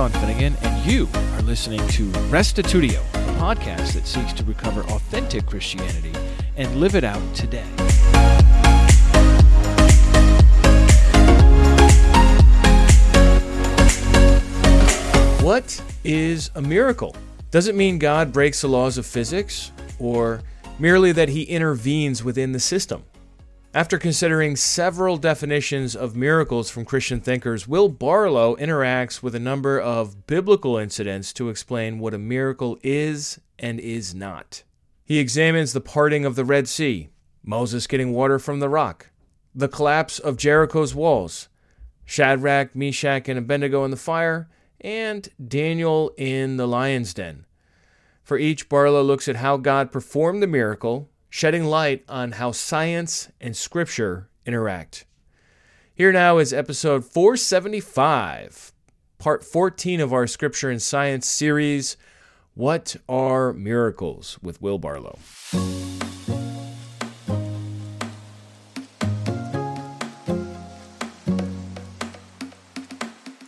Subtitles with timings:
[0.00, 5.44] Sean Finnegan, and you are listening to Restitutio, a podcast that seeks to recover authentic
[5.44, 6.14] Christianity
[6.56, 7.66] and live it out today.
[15.42, 17.14] What is a miracle?
[17.50, 20.40] Does it mean God breaks the laws of physics, or
[20.78, 23.04] merely that he intervenes within the system?
[23.72, 29.78] After considering several definitions of miracles from Christian thinkers, Will Barlow interacts with a number
[29.78, 34.64] of biblical incidents to explain what a miracle is and is not.
[35.04, 37.10] He examines the parting of the Red Sea,
[37.44, 39.10] Moses getting water from the rock,
[39.54, 41.48] the collapse of Jericho's walls,
[42.04, 44.48] Shadrach, Meshach, and Abednego in the fire,
[44.80, 47.46] and Daniel in the lion's den.
[48.24, 53.28] For each, Barlow looks at how God performed the miracle shedding light on how science
[53.40, 55.06] and scripture interact.
[55.94, 58.72] Here now is episode 475,
[59.18, 61.96] part 14 of our Scripture and Science series
[62.54, 65.18] What Are Miracles with Will Barlow.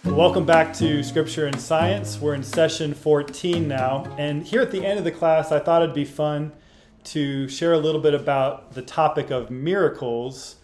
[0.05, 2.21] Welcome back to Scripture and Science.
[2.21, 4.15] We're in session 14 now.
[4.19, 6.53] And here at the end of the class, I thought it'd be fun
[7.05, 10.57] to share a little bit about the topic of miracles.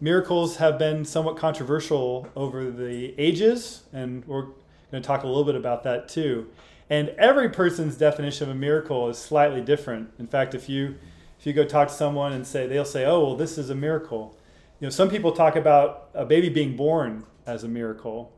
[0.00, 4.46] Miracles have been somewhat controversial over the ages, and we're
[4.90, 6.48] going to talk a little bit about that too.
[6.88, 10.10] And every person's definition of a miracle is slightly different.
[10.18, 10.96] In fact, if you
[11.38, 13.74] if you go talk to someone and say they'll say, "Oh, well, this is a
[13.74, 14.36] miracle,"
[14.80, 18.32] you know, some people talk about a baby being born as a miracle.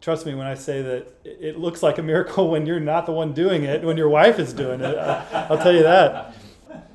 [0.00, 3.12] Trust me when I say that it looks like a miracle when you're not the
[3.12, 4.98] one doing it, when your wife is doing it.
[4.98, 6.34] I'll tell you that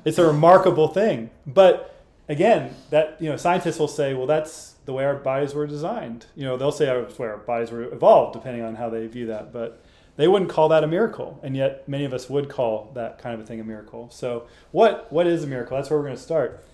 [0.04, 1.30] it's a remarkable thing.
[1.46, 1.94] But
[2.28, 6.26] again, that you know, scientists will say, well, that's the way our bodies were designed.
[6.34, 9.26] You know, they'll say that's way our bodies were evolved, depending on how they view
[9.26, 9.52] that.
[9.52, 9.82] But
[10.16, 13.34] they wouldn't call that a miracle, and yet many of us would call that kind
[13.34, 14.10] of a thing a miracle.
[14.10, 15.76] So, what what is a miracle?
[15.76, 16.64] That's where we're going to start.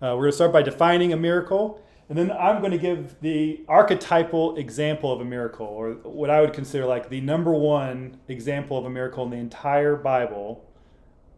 [0.00, 3.20] Uh, we're going to start by defining a miracle, and then I'm going to give
[3.20, 8.18] the archetypal example of a miracle, or what I would consider like the number one
[8.28, 10.65] example of a miracle in the entire Bible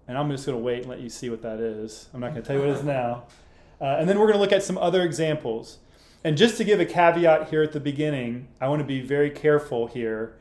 [0.08, 2.08] and I'm just going to wait and let you see what that is.
[2.14, 3.24] I'm not going to tell you what it is now.
[3.80, 5.78] Uh, and then we're going to look at some other examples.
[6.24, 9.30] And just to give a caveat here at the beginning, I want to be very
[9.30, 10.34] careful here.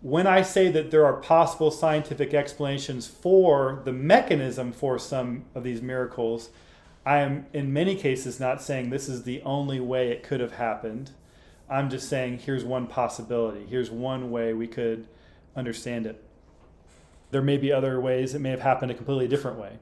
[0.00, 5.62] When I say that there are possible scientific explanations for the mechanism for some of
[5.62, 6.48] these miracles,
[7.04, 10.52] I am in many cases not saying this is the only way it could have
[10.52, 11.10] happened.
[11.68, 13.66] I'm just saying here's one possibility.
[13.66, 15.06] Here's one way we could
[15.54, 16.24] understand it
[17.30, 19.78] there may be other ways it may have happened a completely different way.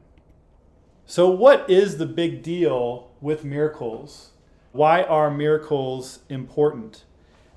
[1.06, 4.32] So, what is the big deal with miracles?
[4.72, 7.04] Why are miracles important?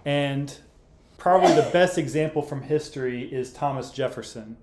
[0.06, 0.57] And
[1.18, 4.57] probably the best example from history is Thomas Jefferson.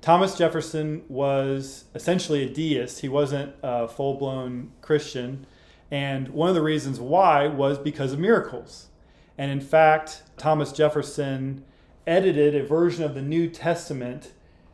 [0.00, 5.46] Thomas Jefferson was essentially a deist, he wasn't a full blown Christian.
[5.90, 8.86] And one of the reasons why was because of miracles.
[9.36, 11.64] And in fact, Thomas Jefferson
[12.06, 14.32] edited a version of the New Testament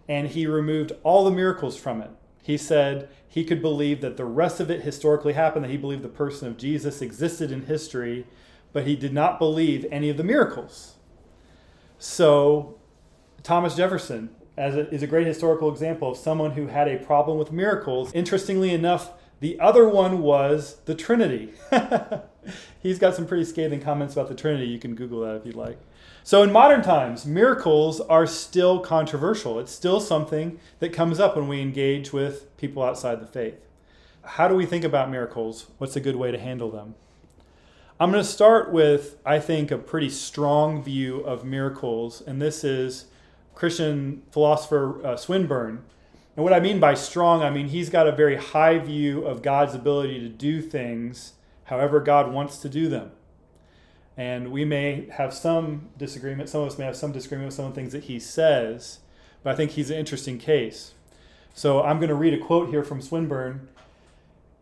[0.08, 2.10] and he removed all the miracles from it.
[2.42, 6.02] He said he could believe that the rest of it historically happened, that he believed
[6.02, 8.26] the person of Jesus existed in history,
[8.72, 10.94] but he did not believe any of the miracles.
[11.98, 12.78] So,
[13.42, 17.52] Thomas Jefferson a, is a great historical example of someone who had a problem with
[17.52, 18.12] miracles.
[18.12, 21.52] Interestingly enough, the other one was the Trinity.
[22.82, 24.66] He's got some pretty scathing comments about the Trinity.
[24.66, 25.78] You can Google that if you'd like.
[26.26, 29.60] So, in modern times, miracles are still controversial.
[29.60, 33.64] It's still something that comes up when we engage with people outside the faith.
[34.24, 35.68] How do we think about miracles?
[35.78, 36.96] What's a good way to handle them?
[38.00, 42.64] I'm going to start with, I think, a pretty strong view of miracles, and this
[42.64, 43.04] is
[43.54, 45.84] Christian philosopher uh, Swinburne.
[46.34, 49.42] And what I mean by strong, I mean he's got a very high view of
[49.42, 51.34] God's ability to do things
[51.66, 53.12] however God wants to do them.
[54.16, 57.66] And we may have some disagreement, some of us may have some disagreement with some
[57.66, 59.00] of the things that he says,
[59.42, 60.94] but I think he's an interesting case.
[61.54, 63.68] So I'm going to read a quote here from Swinburne.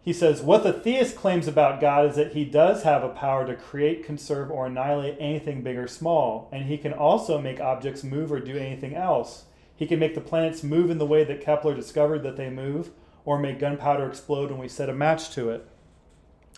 [0.02, 3.46] He says, What the theist claims about God is that he does have a power
[3.46, 8.04] to create, conserve, or annihilate anything big or small, and he can also make objects
[8.04, 9.44] move or do anything else.
[9.76, 12.90] He can make the planets move in the way that Kepler discovered that they move,
[13.24, 15.66] or make gunpowder explode when we set a match to it.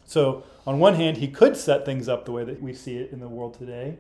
[0.06, 3.12] So, on one hand, he could set things up the way that we see it
[3.12, 3.98] in the world today,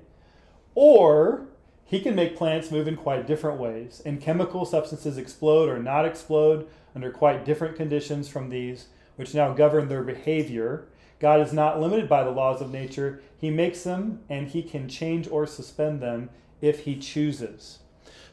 [0.74, 1.48] or
[1.84, 6.04] he can make plants move in quite different ways, and chemical substances explode or not
[6.04, 8.86] explode under quite different conditions from these,
[9.16, 10.86] which now govern their behavior.
[11.18, 13.20] God is not limited by the laws of nature.
[13.36, 16.30] He makes them, and he can change or suspend them
[16.60, 17.80] if he chooses.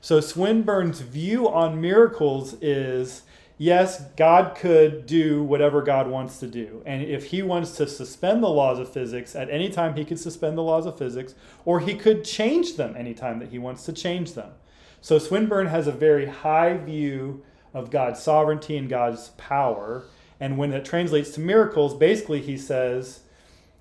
[0.02, 3.22] So Swinburne's view on miracles is
[3.64, 6.84] yes, God could do whatever God wants to do.
[6.86, 10.20] And if he wants to suspend the laws of physics at any time, he could
[10.20, 11.34] suspend the laws of physics,
[11.64, 14.52] or he could change them anytime that he wants to change them.
[15.00, 17.42] So Swinburne has a very high view
[17.74, 20.04] of God's sovereignty and God's power.
[20.42, 23.22] And when it translates to miracles, basically he says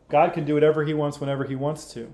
[0.08, 2.12] God can do whatever he wants whenever he wants to.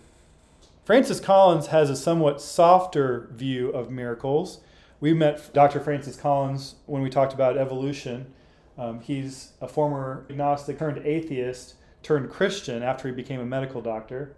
[0.86, 4.60] Francis Collins has a somewhat softer view of miracles.
[5.00, 5.80] We met Dr.
[5.80, 8.32] Francis Collins when we talked about evolution.
[8.76, 14.34] Um, he's a former agnostic turned atheist turned Christian after he became a medical doctor.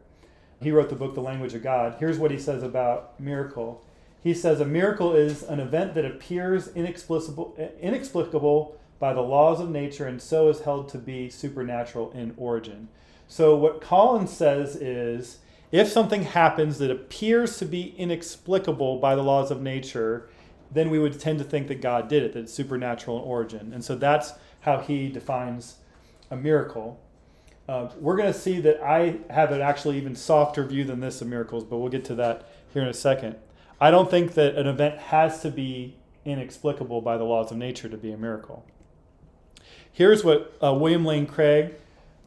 [0.60, 1.96] He wrote the book The Language of God.
[1.98, 3.82] Here's what he says about miracle.
[4.22, 9.70] He says a miracle is an event that appears inexplicable, inexplicable by the laws of
[9.70, 12.88] nature and so is held to be supernatural in origin.
[13.28, 15.38] So, what Collins says is
[15.72, 20.28] if something happens that appears to be inexplicable by the laws of nature,
[20.70, 23.72] then we would tend to think that God did it, that it's supernatural in origin.
[23.72, 25.76] And so that's how he defines
[26.30, 27.00] a miracle.
[27.68, 31.20] Uh, we're going to see that I have an actually even softer view than this
[31.20, 33.36] of miracles, but we'll get to that here in a second.
[33.80, 37.88] I don't think that an event has to be inexplicable by the laws of nature
[37.88, 38.64] to be a miracle.
[39.92, 41.74] Here's what uh, William Lane Craig,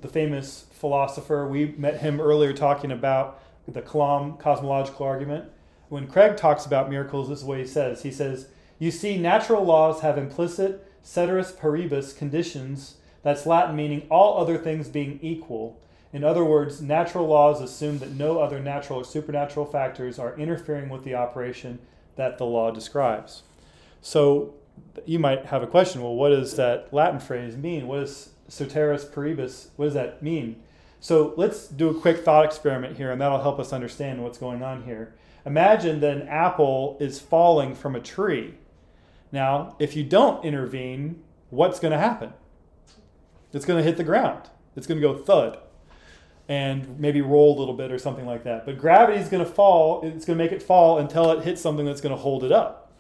[0.02, 5.50] the famous philosopher, we met him earlier talking about the Kalam cosmological argument.
[5.94, 8.02] When Craig talks about miracles, this is what he says.
[8.02, 8.48] He says,
[8.80, 12.96] You see, natural laws have implicit ceteris paribus conditions.
[13.22, 15.80] That's Latin meaning all other things being equal.
[16.12, 20.90] In other words, natural laws assume that no other natural or supernatural factors are interfering
[20.90, 21.78] with the operation
[22.16, 23.44] that the law describes.
[24.02, 24.56] So
[25.06, 27.86] you might have a question well, what does that Latin phrase mean?
[27.86, 30.56] What does ceteris paribus, what does that mean?
[31.00, 34.64] So let's do a quick thought experiment here, and that'll help us understand what's going
[34.64, 35.14] on here.
[35.46, 38.56] Imagine that an apple is falling from a tree.
[39.32, 42.34] Now, if you don't intervene, what's going to happen?
[43.52, 44.50] It's going to hit the ground.
[44.76, 45.60] It's going to go thud
[46.48, 48.66] and maybe roll a little bit or something like that.
[48.66, 51.62] But gravity is going to fall, it's going to make it fall until it hits
[51.62, 52.92] something that's going to hold it up.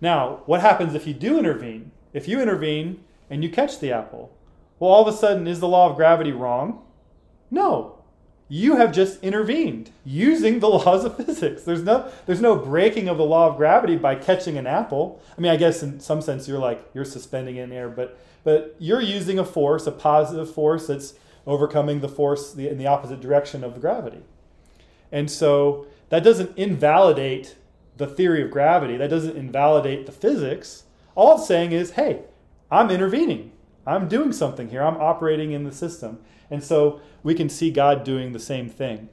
[0.00, 1.90] Now, what happens if you do intervene?
[2.12, 4.34] If you intervene and you catch the apple,
[4.78, 6.82] well, all of a sudden, is the law of gravity wrong?
[7.50, 7.99] No.
[8.52, 11.62] You have just intervened using the laws of physics.
[11.62, 15.22] There's no, there's no breaking of the law of gravity by catching an apple.
[15.38, 18.18] I mean, I guess in some sense you're like, you're suspending it in air, but,
[18.42, 21.14] but you're using a force, a positive force that's
[21.46, 24.22] overcoming the force in the opposite direction of the gravity.
[25.12, 27.54] And so that doesn't invalidate
[27.98, 30.84] the theory of gravity, that doesn't invalidate the physics.
[31.14, 32.22] All it's saying is, hey,
[32.68, 33.52] I'm intervening.
[33.86, 34.82] I'm doing something here.
[34.82, 36.18] I'm operating in the system.
[36.50, 39.08] And so we can see God doing the same thing.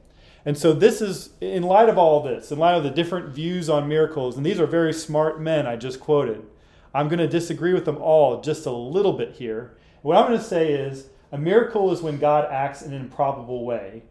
[0.46, 3.70] And so this is, in light of all this, in light of the different views
[3.70, 6.46] on miracles, and these are very smart men I just quoted,
[6.94, 9.78] I'm going to disagree with them all just a little bit here.
[10.02, 13.66] What I'm going to say is a miracle is when God acts in an improbable
[13.66, 14.04] way.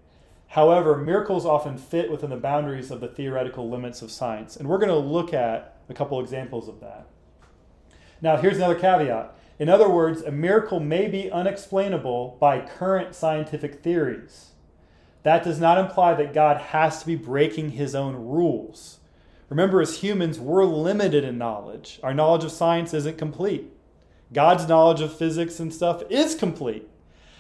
[0.49, 4.57] However, miracles often fit within the boundaries of the theoretical limits of science.
[4.57, 7.07] And we're going to look at a couple examples of that.
[8.21, 9.35] Now, here's another caveat.
[9.59, 14.51] In other words, a miracle may be unexplainable by current scientific theories.
[15.23, 18.99] That does not imply that God has to be breaking his own rules.
[19.49, 22.01] Remember, as humans, we're limited in knowledge.
[22.03, 23.73] Our knowledge of science isn't complete.
[24.33, 26.89] God's knowledge of physics and stuff is complete.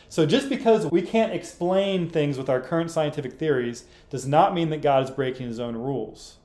[0.08, 4.70] So just because we can't explain things with our current scientific theories does not mean
[4.70, 6.36] that God is breaking his own rules.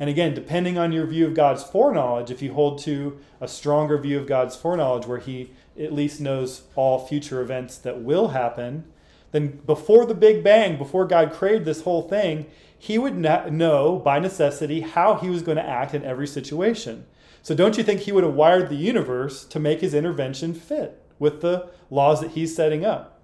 [0.00, 3.98] And again, depending on your view of God's foreknowledge, if you hold to a stronger
[3.98, 8.84] view of God's foreknowledge where he at least knows all future events that will happen,
[9.32, 12.46] then before the Big Bang, before God created this whole thing,
[12.78, 17.04] he would know by necessity how he was going to act in every situation.
[17.42, 21.02] So don't you think he would have wired the universe to make his intervention fit
[21.18, 23.20] with the laws that he's setting up?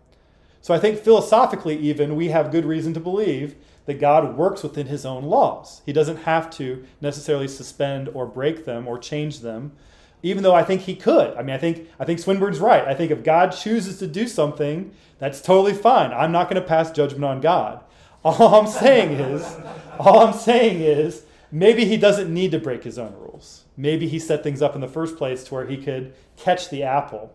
[0.61, 3.54] So I think philosophically, even, we have good reason to believe
[3.87, 5.83] that God works within his own laws.
[5.85, 9.73] He doesn't have to necessarily suspend or break them or change them,
[10.23, 11.37] even though I think he could.
[11.37, 12.87] I mean, I think, I think Swinburne's right.
[12.87, 16.12] I think if God chooses to do something, that's totally fine.
[16.12, 17.85] I'm not going to pass judgment on God.
[18.25, 19.59] All I'm saying is,
[19.99, 23.67] all I'm saying is, maybe he doesn't need to break his own rules.
[23.76, 26.85] Maybe he set things up in the first place to where he could catch the
[26.85, 27.35] apple,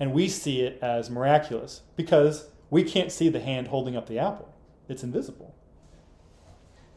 [0.00, 4.18] and we see it as miraculous because we can't see the hand holding up the
[4.18, 4.52] apple.
[4.88, 5.54] It's invisible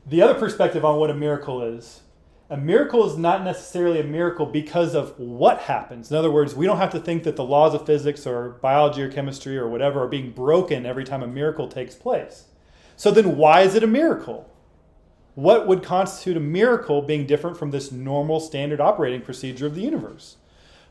[0.08, 2.02] the other perspective on what a miracle is
[2.50, 6.10] a miracle is not necessarily a miracle because of what happens.
[6.10, 9.02] In other words, we don't have to think that the laws of physics or biology
[9.02, 12.46] or chemistry or whatever are being broken every time a miracle takes place.
[12.96, 14.50] So then, why is it a miracle?
[15.38, 19.82] what would constitute a miracle being different from this normal standard operating procedure of the
[19.82, 20.38] universe?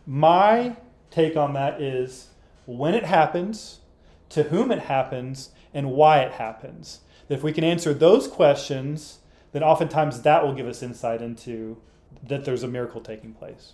[0.07, 0.77] My
[1.11, 2.29] take on that is
[2.65, 3.81] when it happens,
[4.29, 7.01] to whom it happens, and why it happens.
[7.28, 9.18] If we can answer those questions,
[9.52, 11.78] then oftentimes that will give us insight into
[12.23, 13.73] that there's a miracle taking place.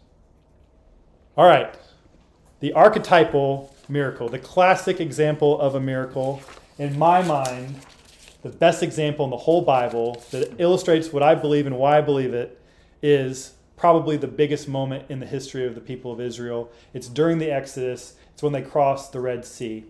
[1.37, 1.75] All right,
[2.61, 6.43] the archetypal miracle, the classic example of a miracle,
[6.79, 7.77] in my mind,
[8.43, 12.01] the best example in the whole Bible that illustrates what I believe and why I
[12.01, 12.61] believe it
[13.03, 16.71] is probably the biggest moment in the history of the people of Israel.
[16.95, 19.85] It's during the Exodus, it's when they cross the Red Sea.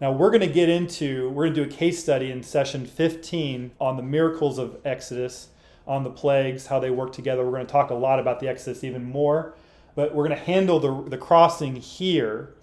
[0.00, 2.84] Now, we're going to get into, we're going to do a case study in session
[2.84, 5.48] 15 on the miracles of Exodus,
[5.86, 7.44] on the plagues, how they work together.
[7.44, 9.54] We're going to talk a lot about the Exodus even more,
[9.94, 12.54] but we're going to handle the, the crossing here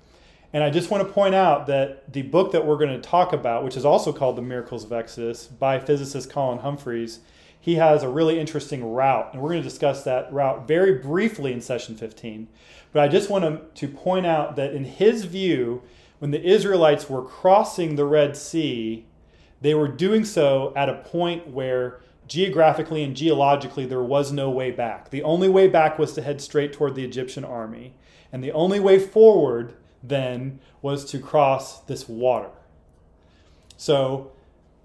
[0.54, 3.32] and I just want to point out that the book that we're going to talk
[3.32, 7.20] about, which is also called The Miracles of Exodus by physicist Colin Humphreys,
[7.60, 9.30] he has a really interesting route.
[9.32, 12.50] And we're going to discuss that route very briefly in session 15.
[12.92, 15.84] But I just want to, to point out that in his view,
[16.22, 19.08] when the Israelites were crossing the Red Sea,
[19.60, 24.70] they were doing so at a point where geographically and geologically there was no way
[24.70, 25.10] back.
[25.10, 27.96] The only way back was to head straight toward the Egyptian army.
[28.32, 29.74] And the only way forward
[30.04, 32.51] then was to cross this water.
[33.75, 34.32] So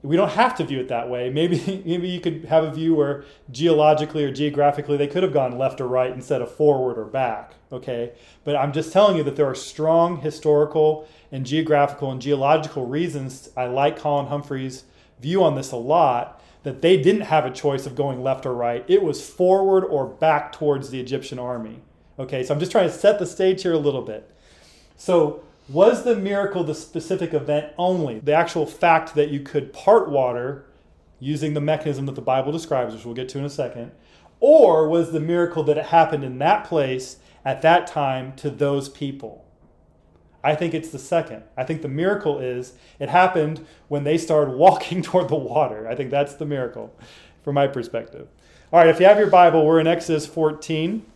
[0.02, 1.28] we don't have to view it that way.
[1.28, 5.58] Maybe, maybe you could have a view where geologically or geographically they could have gone
[5.58, 7.55] left or right instead of forward or back.
[7.72, 8.12] Okay,
[8.44, 13.50] but I'm just telling you that there are strong historical and geographical and geological reasons.
[13.56, 14.84] I like Colin Humphreys'
[15.20, 16.40] view on this a lot.
[16.62, 18.84] That they didn't have a choice of going left or right.
[18.88, 21.80] It was forward or back towards the Egyptian army.
[22.18, 24.30] Okay, so I'm just trying to set the stage here a little bit.
[24.96, 28.20] So, was the miracle the specific event only?
[28.20, 30.64] The actual fact that you could part water
[31.20, 33.92] using the mechanism that the Bible describes, which we'll get to in a second,
[34.40, 37.16] or was the miracle that it happened in that place
[37.46, 39.46] at that time to those people?
[40.44, 41.44] I think it's the second.
[41.56, 45.88] I think the miracle is it happened when they started walking toward the water.
[45.88, 46.94] I think that's the miracle
[47.42, 48.28] from my perspective.
[48.72, 51.06] All right, if you have your Bible, we're in Exodus 14.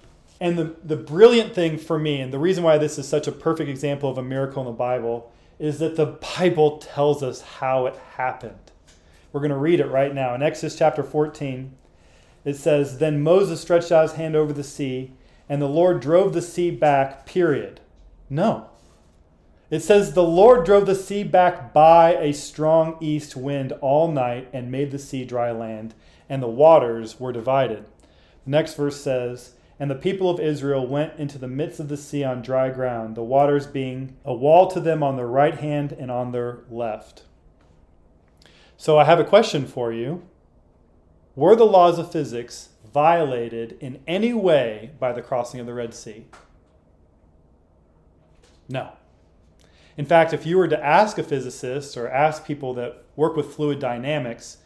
[0.41, 3.33] And the, the brilliant thing for me, and the reason why this is such a
[3.33, 6.07] perfect example of a miracle in the Bible, is that the
[6.39, 8.71] Bible tells us how it happened.
[9.33, 10.35] We're going to read it right now.
[10.35, 11.73] In Exodus chapter 14,
[12.45, 15.13] it says, Then Moses stretched out his hand over the sea,
[15.51, 17.81] and the Lord drove the sea back, period.
[18.31, 18.71] No.
[19.69, 24.49] It says, The Lord drove the sea back by a strong east wind all night
[24.53, 25.95] and made the sea dry land,
[26.29, 27.85] and the waters were divided.
[28.45, 31.97] The next verse says, and the people of Israel went into the midst of the
[31.97, 35.93] sea on dry ground, the waters being a wall to them on their right hand
[35.93, 37.25] and on their left.
[38.77, 40.23] So I have a question for you.
[41.35, 45.95] Were the laws of physics violated in any way by the crossing of the Red
[45.95, 46.27] Sea?
[48.69, 48.93] No.
[49.97, 53.55] In fact, if you were to ask a physicist or ask people that work with
[53.55, 54.59] fluid dynamics,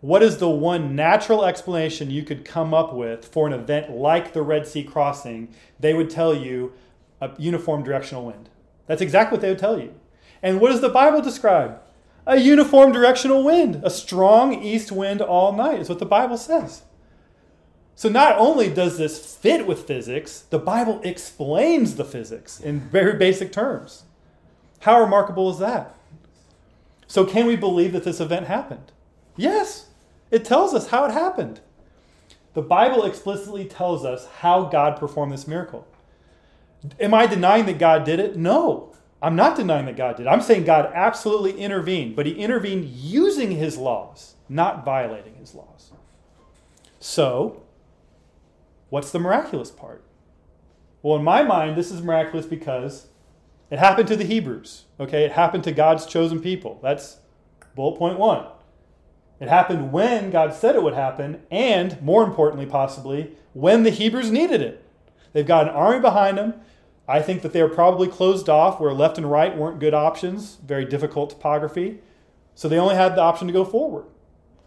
[0.00, 4.32] what is the one natural explanation you could come up with for an event like
[4.32, 5.54] the Red Sea crossing?
[5.78, 6.72] They would tell you
[7.20, 8.48] a uniform directional wind.
[8.86, 9.94] That's exactly what they would tell you.
[10.42, 11.80] And what does the Bible describe?
[12.26, 16.82] A uniform directional wind, a strong east wind all night, is what the Bible says.
[17.94, 23.16] So not only does this fit with physics, the Bible explains the physics in very
[23.18, 24.04] basic terms.
[24.80, 25.94] How remarkable is that?
[27.06, 28.90] So, can we believe that this event happened?
[29.36, 29.88] Yes.
[30.30, 31.60] It tells us how it happened.
[32.54, 35.86] The Bible explicitly tells us how God performed this miracle.
[36.98, 38.36] Am I denying that God did it?
[38.36, 38.94] No.
[39.20, 40.26] I'm not denying that God did.
[40.26, 45.92] I'm saying God absolutely intervened, but he intervened using his laws, not violating his laws.
[46.98, 47.61] So,
[48.92, 50.04] what's the miraculous part?
[51.02, 53.06] Well, in my mind, this is miraculous because
[53.70, 54.84] it happened to the Hebrews.
[55.00, 56.78] Okay, it happened to God's chosen people.
[56.82, 57.16] That's
[57.74, 58.44] bullet point one.
[59.40, 64.30] It happened when God said it would happen, and more importantly, possibly, when the Hebrews
[64.30, 64.84] needed it.
[65.32, 66.54] They've got an army behind them.
[67.08, 70.56] I think that they were probably closed off where left and right weren't good options,
[70.56, 72.00] very difficult topography.
[72.54, 74.04] So they only had the option to go forward.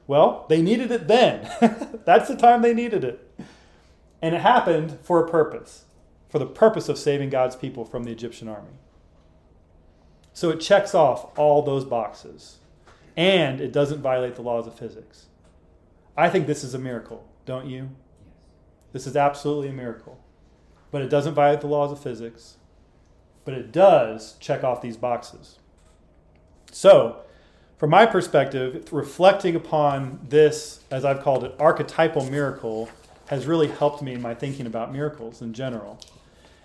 [0.08, 1.48] Well, they needed it then.
[2.06, 3.22] That's the time they needed it.
[4.26, 5.86] And it happened for a purpose
[6.30, 8.80] for the purpose of saving God's people from the Egyptian army.
[10.34, 12.58] So it checks off all those boxes
[13.16, 15.28] and it doesn't violate the laws of physics.
[16.18, 17.92] I think this is a miracle, don't you?
[18.94, 20.20] This is absolutely a miracle.
[20.90, 22.58] But it doesn't violate the laws of physics,
[23.44, 25.60] but it does check off these boxes.
[26.72, 27.22] So,
[27.78, 32.90] from my perspective, reflecting upon this, as I've called it, archetypal miracle,
[33.28, 36.00] has really helped me in my thinking about miracles in general.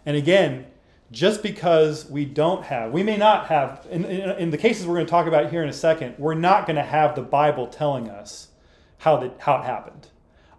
[0.04, 0.66] And again,
[1.10, 4.94] just because we don't have, we may not have, in, in, in, the cases we're
[4.94, 7.66] going to talk about here in a second, we're not going to have the Bible
[7.66, 8.48] telling us
[8.98, 10.06] how, the, how it happened.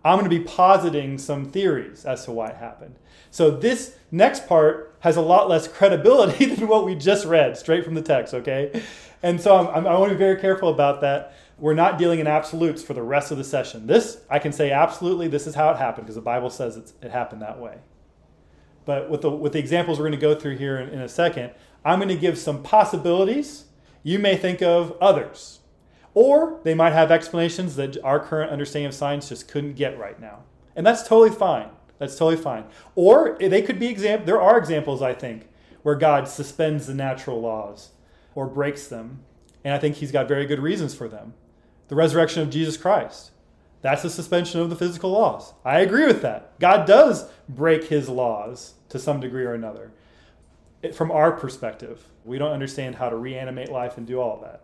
[0.03, 2.95] I'm going to be positing some theories as to why it happened.
[3.29, 7.85] So this next part has a lot less credibility than what we just read straight
[7.85, 8.83] from the text, okay?
[9.23, 11.35] And so I'm, I'm, i want to be very careful about that.
[11.61, 13.85] We're not dealing in absolutes for the rest of the session.
[13.85, 17.11] This, I can say absolutely, this is how it happened because the Bible says it
[17.11, 17.77] happened that way.
[18.83, 21.07] But with the, with the examples we're going to go through here in, in a
[21.07, 21.51] second,
[21.85, 23.65] I'm going to give some possibilities.
[24.01, 25.59] You may think of others.
[26.15, 30.19] Or they might have explanations that our current understanding of science just couldn't get right
[30.19, 30.39] now.
[30.75, 31.69] And that's totally fine.
[31.99, 32.65] That's totally fine.
[32.95, 34.25] Or they could be example.
[34.25, 35.47] There are examples, I think,
[35.83, 37.91] where God suspends the natural laws
[38.33, 39.19] or breaks them,
[39.63, 41.35] and I think He's got very good reasons for them.
[41.91, 43.31] The resurrection of Jesus Christ.
[43.81, 45.53] That's a suspension of the physical laws.
[45.65, 46.57] I agree with that.
[46.57, 49.91] God does break His laws to some degree or another.
[50.81, 54.41] It, from our perspective, we don't understand how to reanimate life and do all of
[54.41, 54.61] that.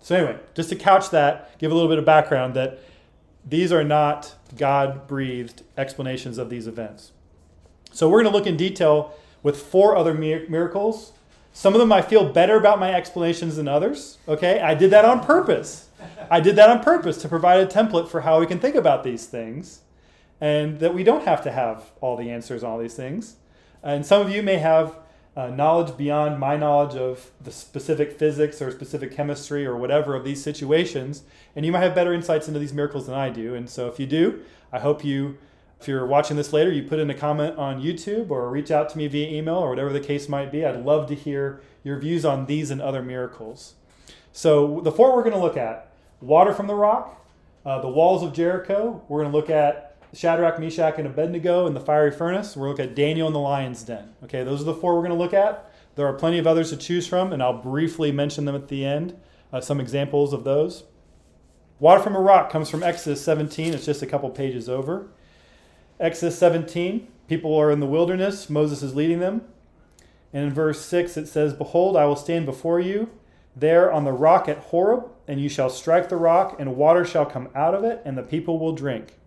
[0.00, 2.80] So, anyway, just to couch that, give a little bit of background that
[3.48, 7.12] these are not God breathed explanations of these events.
[7.92, 9.14] So we're going to look in detail
[9.44, 11.12] with four other miracles.
[11.52, 14.18] Some of them I feel better about my explanations than others.
[14.26, 15.88] Okay, I did that on purpose.
[16.30, 19.04] I did that on purpose to provide a template for how we can think about
[19.04, 19.80] these things
[20.40, 23.36] and that we don't have to have all the answers on all these things.
[23.82, 24.98] And some of you may have
[25.36, 30.24] uh, knowledge beyond my knowledge of the specific physics or specific chemistry or whatever of
[30.24, 31.24] these situations,
[31.56, 33.54] and you might have better insights into these miracles than I do.
[33.54, 34.42] And so, if you do,
[34.72, 35.38] I hope you,
[35.80, 38.88] if you're watching this later, you put in a comment on YouTube or reach out
[38.90, 40.64] to me via email or whatever the case might be.
[40.64, 43.74] I'd love to hear your views on these and other miracles.
[44.32, 45.90] So, the four we're going to look at
[46.24, 47.20] water from the rock,
[47.64, 51.74] uh, the walls of Jericho, we're going to look at Shadrach, Meshach, and Abednego in
[51.74, 52.56] the fiery furnace.
[52.56, 54.14] We're looking at Daniel in the lion's den.
[54.24, 55.70] Okay, those are the four we're going to look at.
[55.96, 58.84] There are plenty of others to choose from, and I'll briefly mention them at the
[58.84, 59.18] end.
[59.52, 60.84] Uh, some examples of those.
[61.78, 63.74] Water from a rock comes from Exodus 17.
[63.74, 65.08] It's just a couple pages over.
[66.00, 68.50] Exodus 17, people are in the wilderness.
[68.50, 69.42] Moses is leading them.
[70.32, 73.10] And in verse 6, it says, Behold, I will stand before you
[73.56, 77.26] there on the rock at Horeb, and you shall strike the rock, and water shall
[77.26, 79.18] come out of it, and the people will drink.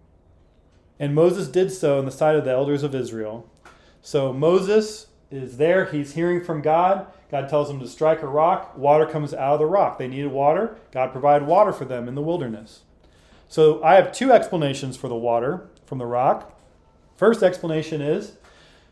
[0.99, 3.49] And Moses did so in the sight of the elders of Israel.
[4.01, 7.07] So Moses is there, he's hearing from God.
[7.29, 9.97] God tells him to strike a rock, water comes out of the rock.
[9.97, 12.81] They needed water, God provided water for them in the wilderness.
[13.49, 16.57] So I have two explanations for the water from the rock.
[17.15, 18.37] First explanation is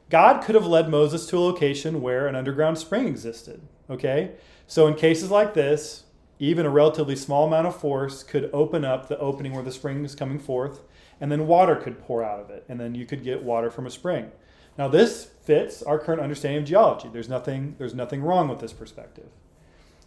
[0.09, 3.61] God could have led Moses to a location where an underground spring existed.
[3.89, 4.31] Okay?
[4.67, 6.04] So in cases like this,
[6.39, 10.04] even a relatively small amount of force could open up the opening where the spring
[10.04, 10.82] is coming forth
[11.21, 13.86] and then water could pour out of it, and then you could get water from
[13.86, 14.32] a spring.
[14.78, 17.10] Now this fits our current understanding of geology.
[17.12, 19.30] There's nothing there's nothing wrong with this perspective.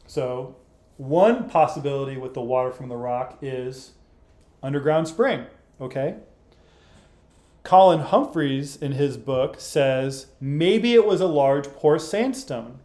[0.07, 0.57] So
[0.97, 3.93] one possibility with the water from the rock is
[4.63, 5.47] underground spring,
[5.81, 6.17] okay?
[7.63, 12.81] Colin Humphreys in his book says maybe it was a large porous sandstone.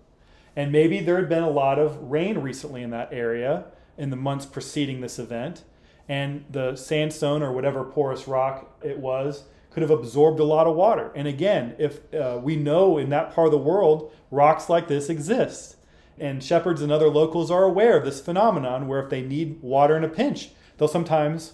[0.55, 3.65] And maybe there had been a lot of rain recently in that area
[3.97, 5.63] in the months preceding this event
[6.07, 10.75] and the sandstone or whatever porous rock it was could have absorbed a lot of
[10.75, 11.11] water.
[11.15, 15.09] And again, if uh, we know in that part of the world rocks like this
[15.09, 15.77] exist,
[16.19, 19.97] and shepherds and other locals are aware of this phenomenon where if they need water
[19.97, 21.53] in a pinch, they'll sometimes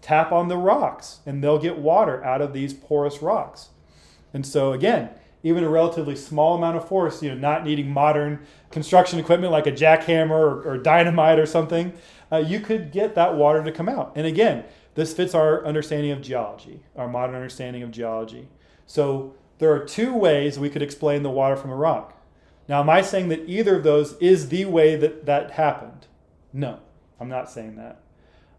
[0.00, 3.68] tap on the rocks and they'll get water out of these porous rocks.
[4.32, 5.10] And so again,
[5.48, 9.66] even a relatively small amount of force, you know, not needing modern construction equipment like
[9.66, 11.92] a jackhammer or, or dynamite or something,
[12.30, 14.12] uh, you could get that water to come out.
[14.14, 18.48] And again, this fits our understanding of geology, our modern understanding of geology.
[18.86, 22.14] So there are two ways we could explain the water from a rock.
[22.68, 26.06] Now, am I saying that either of those is the way that that happened?
[26.52, 26.80] No,
[27.18, 28.00] I'm not saying that.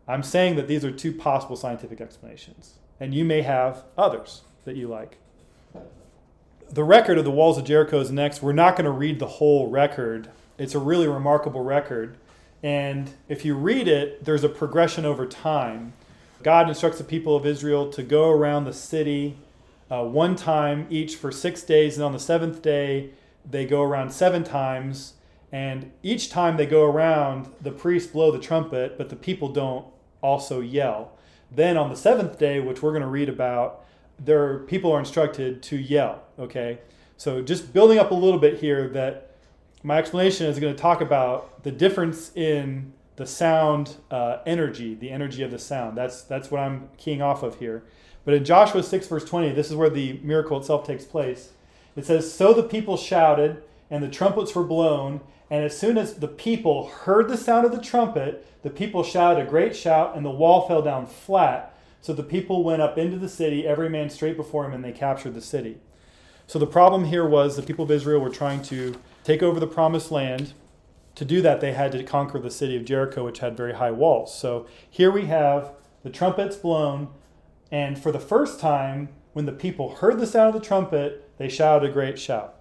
[0.08, 4.75] I'm saying that these are two possible scientific explanations, and you may have others that
[4.75, 5.19] you like.
[6.71, 8.43] The record of the walls of Jericho is next.
[8.43, 10.29] We're not going to read the whole record.
[10.60, 12.15] It's a really remarkable record.
[12.62, 15.93] And if you read it, there's a progression over time.
[16.43, 19.36] God instructs the people of Israel to go around the city
[19.89, 23.10] uh, one time each for six days, and on the seventh day,
[23.49, 25.13] they go around seven times.
[25.51, 29.88] And each time they go around, the priests blow the trumpet, but the people don't
[30.21, 31.13] also yell.
[31.49, 33.84] Then on the seventh day, which we're going to read about,
[34.23, 36.23] there people are instructed to yell.
[36.38, 36.79] Okay,
[37.17, 39.32] so just building up a little bit here that
[39.84, 45.10] my explanation is going to talk about the difference in the sound uh, energy, the
[45.10, 45.97] energy of the sound.
[45.97, 47.84] That's, that's what I'm keying off of here.
[48.23, 51.49] But in Joshua 6, verse 20, this is where the miracle itself takes place.
[51.95, 56.15] It says, So the people shouted, and the trumpets were blown, and as soon as
[56.15, 60.25] the people heard the sound of the trumpet, the people shouted a great shout, and
[60.25, 61.68] the wall fell down flat.
[62.01, 64.91] So the people went up into the city, every man straight before him, and they
[64.91, 65.77] captured the city.
[66.47, 69.67] So the problem here was the people of Israel were trying to take over the
[69.67, 70.53] promised land.
[71.15, 73.91] To do that, they had to conquer the city of Jericho, which had very high
[73.91, 74.33] walls.
[74.33, 77.09] So here we have the trumpets blown,
[77.71, 81.49] and for the first time, when the people heard the sound of the trumpet, they
[81.49, 82.55] shouted a great shout.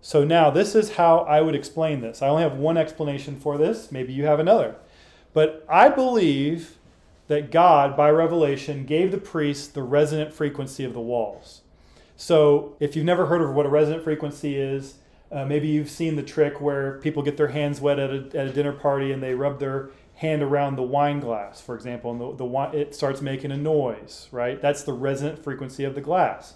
[0.00, 2.20] So now, this is how I would explain this.
[2.20, 3.90] I only have one explanation for this.
[3.90, 4.76] Maybe you have another.
[5.32, 6.76] But I believe
[7.28, 11.62] that God, by revelation, gave the priests the resonant frequency of the walls.
[12.16, 14.98] So, if you've never heard of what a resonant frequency is,
[15.32, 18.46] uh, maybe you've seen the trick where people get their hands wet at a, at
[18.46, 22.20] a dinner party and they rub their hand around the wine glass, for example, and
[22.20, 24.60] the, the wine, it starts making a noise, right?
[24.62, 26.54] That's the resonant frequency of the glass.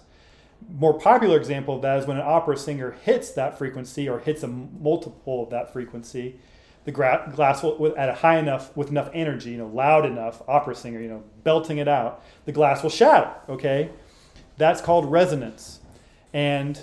[0.77, 4.43] More popular example of that is when an opera singer hits that frequency or hits
[4.43, 6.39] a multiple of that frequency,
[6.89, 10.41] the gra- glass will, at a high enough, with enough energy, you know, loud enough,
[10.47, 13.91] opera singer, you know, belting it out, the glass will shatter, okay?
[14.57, 15.81] That's called resonance.
[16.33, 16.81] And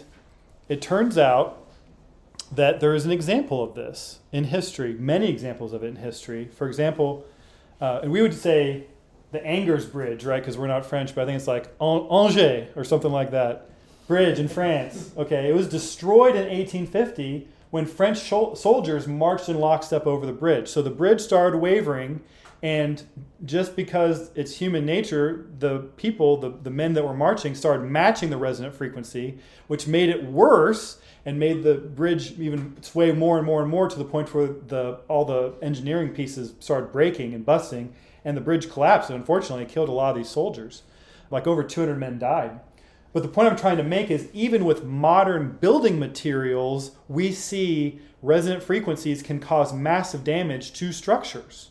[0.69, 1.61] it turns out
[2.53, 6.47] that there is an example of this in history, many examples of it in history.
[6.47, 7.25] For example,
[7.81, 8.87] uh, and we would say
[9.33, 10.41] the Angers Bridge, right?
[10.41, 13.71] Because we're not French, but I think it's like Angers or something like that.
[14.07, 15.11] Bridge in France.
[15.17, 20.69] Okay, it was destroyed in 1850 when French soldiers marched in lockstep over the bridge.
[20.69, 22.21] So the bridge started wavering
[22.63, 23.03] and
[23.45, 28.31] just because it's human nature, the people, the, the men that were marching, started matching
[28.31, 33.47] the resonant frequency, which made it worse and made the bridge even sway more and
[33.47, 37.45] more and more to the point where the all the engineering pieces started breaking and
[37.45, 39.11] busting, and the bridge collapsed.
[39.11, 40.83] And unfortunately, it killed a lot of these soldiers.
[41.31, 42.61] Like over 200 men died.
[43.13, 48.01] But the point I'm trying to make is even with modern building materials, we see
[48.23, 51.71] resonant frequencies can cause massive damage to structures.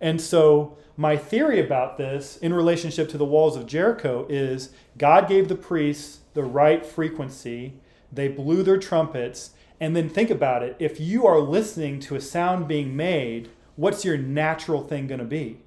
[0.00, 5.28] And so, my theory about this in relationship to the walls of Jericho is God
[5.28, 7.74] gave the priests the right frequency,
[8.12, 12.20] they blew their trumpets, and then think about it if you are listening to a
[12.20, 15.60] sound being made, what's your natural thing going to be?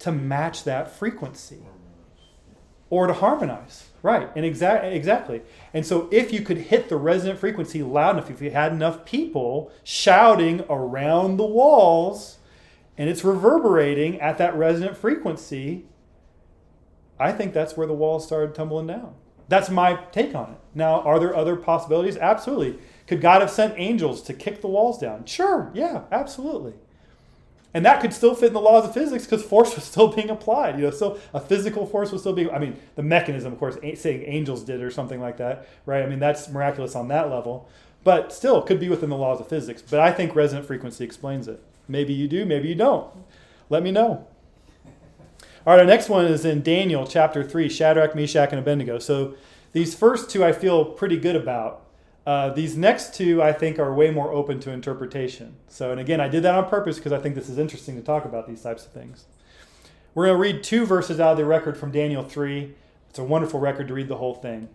[0.00, 1.60] To match that frequency
[2.90, 3.84] or to harmonize.
[4.00, 5.42] Right, and exa- exactly.
[5.74, 9.04] And so, if you could hit the resonant frequency loud enough, if you had enough
[9.04, 12.38] people shouting around the walls,
[12.96, 15.86] and it's reverberating at that resonant frequency,
[17.18, 19.14] I think that's where the walls started tumbling down.
[19.48, 20.58] That's my take on it.
[20.74, 22.16] Now, are there other possibilities?
[22.16, 22.78] Absolutely.
[23.06, 25.24] Could God have sent angels to kick the walls down?
[25.24, 26.74] Sure, yeah, absolutely.
[27.74, 30.30] And that could still fit in the laws of physics because force was still being
[30.30, 30.78] applied.
[30.78, 32.50] You know, so a physical force was still being.
[32.50, 36.02] I mean, the mechanism, of course, saying angels did or something like that, right?
[36.02, 37.68] I mean, that's miraculous on that level,
[38.04, 39.82] but still could be within the laws of physics.
[39.82, 41.62] But I think resonant frequency explains it.
[41.86, 43.10] Maybe you do, maybe you don't.
[43.68, 44.26] Let me know.
[45.66, 48.98] All right, our next one is in Daniel chapter 3, Shadrach, Meshach, and Abednego.
[48.98, 49.34] So
[49.72, 51.82] these first two I feel pretty good about.
[52.28, 55.56] Uh, these next two I think are way more open to interpretation.
[55.66, 58.02] So, and again, I did that on purpose because I think this is interesting to
[58.02, 59.24] talk about these types of things.
[60.14, 62.74] We're going to read two verses out of the record from Daniel 3.
[63.08, 64.68] It's a wonderful record to read the whole thing.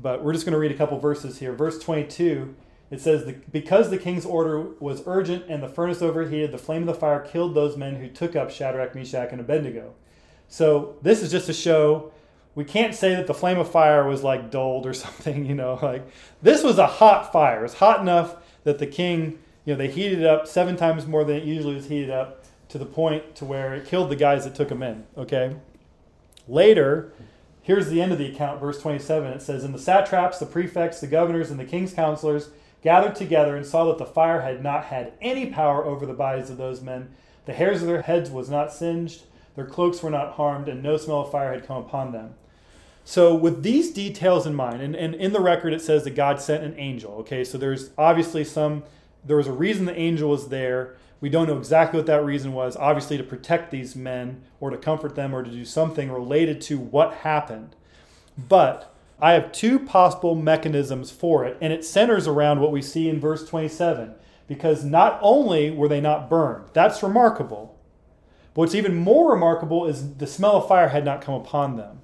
[0.00, 1.52] But we're just going to read a couple verses here.
[1.52, 2.56] Verse 22
[2.90, 6.86] it says, Because the king's order was urgent and the furnace overheated, the flame of
[6.88, 9.94] the fire killed those men who took up Shadrach, Meshach, and Abednego.
[10.48, 12.10] So this is just to show
[12.56, 15.78] we can't say that the flame of fire was like dulled or something, you know,
[15.80, 16.04] like
[16.42, 17.60] this was a hot fire.
[17.60, 21.06] It was hot enough that the king, you know, they heated it up seven times
[21.06, 24.16] more than it usually was heated up to the point to where it killed the
[24.16, 25.54] guys that took them in, okay?
[26.48, 27.12] Later,
[27.62, 29.32] here's the end of the account, verse 27.
[29.32, 32.48] It says, And the satraps, the prefects, the governors, and the king's counselors
[32.82, 36.50] gathered together and saw that the fire had not had any power over the bodies
[36.50, 37.10] of those men.
[37.44, 40.96] The hairs of their heads was not singed, their cloaks were not harmed, and no
[40.96, 42.34] smell of fire had come upon them.
[43.08, 46.40] So, with these details in mind, and, and in the record it says that God
[46.40, 47.12] sent an angel.
[47.20, 48.82] Okay, so there's obviously some,
[49.24, 50.96] there was a reason the angel was there.
[51.20, 54.76] We don't know exactly what that reason was, obviously to protect these men or to
[54.76, 57.76] comfort them or to do something related to what happened.
[58.36, 63.08] But I have two possible mechanisms for it, and it centers around what we see
[63.08, 64.16] in verse 27.
[64.48, 67.78] Because not only were they not burned, that's remarkable,
[68.52, 72.00] but what's even more remarkable is the smell of fire had not come upon them.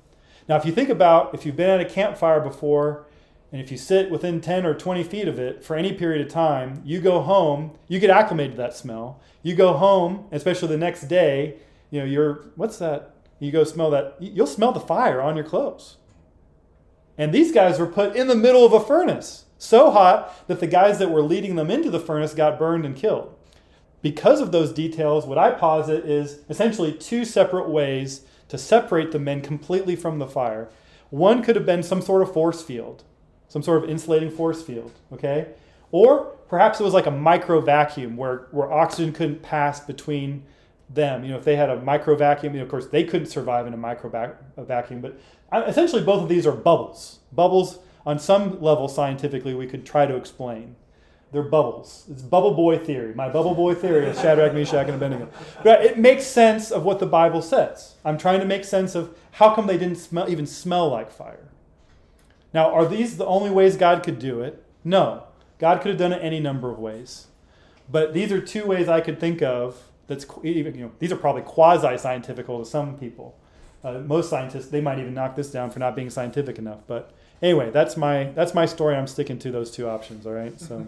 [0.48, 3.06] Now, if you think about if you've been at a campfire before,
[3.52, 6.32] And if you sit within 10 or 20 feet of it for any period of
[6.32, 9.20] time, you go home, you get acclimated to that smell.
[9.42, 11.56] You go home, especially the next day,
[11.90, 13.14] you know, you're, what's that?
[13.38, 15.98] You go smell that, you'll smell the fire on your clothes.
[17.18, 20.66] And these guys were put in the middle of a furnace, so hot that the
[20.66, 23.34] guys that were leading them into the furnace got burned and killed.
[24.00, 29.18] Because of those details, what I posit is essentially two separate ways to separate the
[29.18, 30.70] men completely from the fire.
[31.10, 33.02] One could have been some sort of force field
[33.52, 35.48] some sort of insulating force field, okay?
[35.90, 40.44] Or perhaps it was like a micro vacuum where, where oxygen couldn't pass between
[40.88, 41.22] them.
[41.22, 43.66] You know, if they had a micro vacuum, you know, of course, they couldn't survive
[43.66, 45.20] in a micro va- vacuum, but
[45.52, 47.18] uh, essentially both of these are bubbles.
[47.30, 50.74] Bubbles, on some level, scientifically, we could try to explain.
[51.32, 52.04] They're bubbles.
[52.10, 53.14] It's bubble boy theory.
[53.14, 55.28] My bubble boy theory is Shadrach, Meshach, and Abednego.
[55.64, 57.94] But it makes sense of what the Bible says.
[58.04, 61.48] I'm trying to make sense of how come they didn't smell, even smell like fire.
[62.52, 64.62] Now, are these the only ways God could do it?
[64.84, 65.24] No.
[65.58, 67.28] God could have done it any number of ways.
[67.90, 71.16] But these are two ways I could think of that's even, you know, these are
[71.16, 73.38] probably quasi scientific to some people.
[73.82, 76.80] Uh, most scientists, they might even knock this down for not being scientific enough.
[76.86, 78.96] But anyway, that's my, that's my story.
[78.96, 80.60] I'm sticking to those two options, all right?
[80.60, 80.86] So,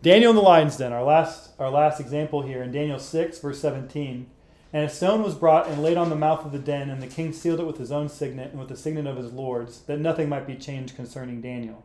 [0.00, 3.60] Daniel in the lion's den, our last, our last example here in Daniel 6, verse
[3.60, 4.30] 17.
[4.72, 7.08] And a stone was brought and laid on the mouth of the den, and the
[7.08, 9.98] king sealed it with his own signet and with the signet of his lords, that
[9.98, 11.84] nothing might be changed concerning Daniel.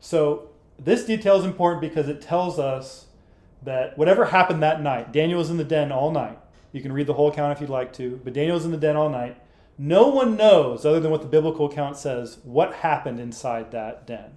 [0.00, 3.06] So, this detail is important because it tells us
[3.62, 6.38] that whatever happened that night, Daniel was in the den all night.
[6.72, 8.76] You can read the whole account if you'd like to, but Daniel was in the
[8.78, 9.36] den all night.
[9.76, 14.32] No one knows, other than what the biblical account says, what happened inside that den.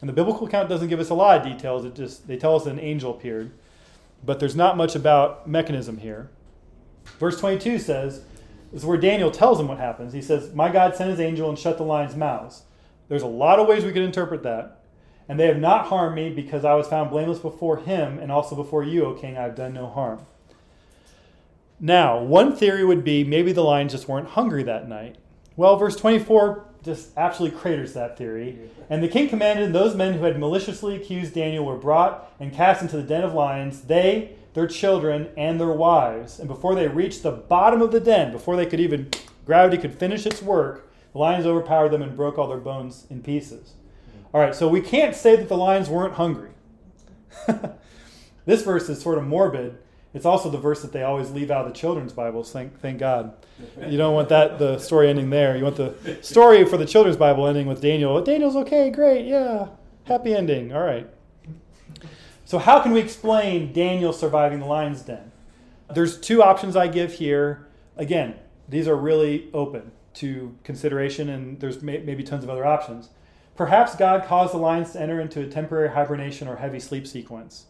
[0.00, 1.84] And the biblical account doesn't give us a lot of details.
[1.84, 3.52] It just they tell us an angel appeared,
[4.24, 6.30] but there's not much about mechanism here.
[7.18, 8.22] Verse 22 says,
[8.72, 10.12] this is where Daniel tells him what happens.
[10.12, 12.62] He says, My God sent his angel and shut the lions' mouths.
[13.08, 14.82] There's a lot of ways we could interpret that.
[15.28, 18.54] And they have not harmed me because I was found blameless before him and also
[18.54, 19.36] before you, O king.
[19.36, 20.26] I have done no harm.
[21.80, 25.16] Now, one theory would be maybe the lions just weren't hungry that night.
[25.56, 28.58] Well, verse 24 just absolutely craters that theory.
[28.88, 32.52] And the king commanded, and those men who had maliciously accused Daniel were brought and
[32.52, 33.82] cast into the den of lions.
[33.82, 36.40] They their children, and their wives.
[36.40, 39.10] And before they reached the bottom of the den, before they could even,
[39.44, 43.22] gravity could finish its work, the lions overpowered them and broke all their bones in
[43.22, 43.74] pieces.
[44.32, 46.52] All right, so we can't say that the lions weren't hungry.
[48.46, 49.76] this verse is sort of morbid.
[50.16, 52.50] It's also the verse that they always leave out of the children's Bibles.
[52.50, 53.34] Thank, thank God.
[53.86, 55.58] You don't want that the story ending there.
[55.58, 58.16] You want the story for the children's Bible ending with Daniel.
[58.16, 59.68] Oh, Daniel's okay, great, yeah,
[60.04, 60.72] happy ending.
[60.72, 61.06] All right.
[62.46, 65.32] So, how can we explain Daniel surviving the lion's den?
[65.94, 67.66] There's two options I give here.
[67.98, 68.36] Again,
[68.70, 73.10] these are really open to consideration, and there's may, maybe tons of other options.
[73.54, 77.66] Perhaps God caused the lions to enter into a temporary hibernation or heavy sleep sequence.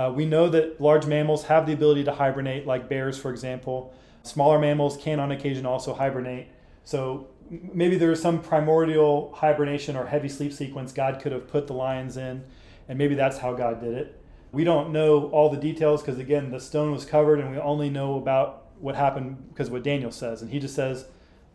[0.00, 3.92] Uh, we know that large mammals have the ability to hibernate, like bears, for example.
[4.22, 6.48] Smaller mammals can, on occasion, also hibernate.
[6.84, 11.74] So maybe there's some primordial hibernation or heavy sleep sequence God could have put the
[11.74, 12.42] lions in
[12.88, 14.18] and maybe that's how God did it.
[14.52, 17.90] We don't know all the details because, again, the stone was covered, and we only
[17.90, 20.40] know about what happened because what Daniel says.
[20.40, 21.08] And he just says,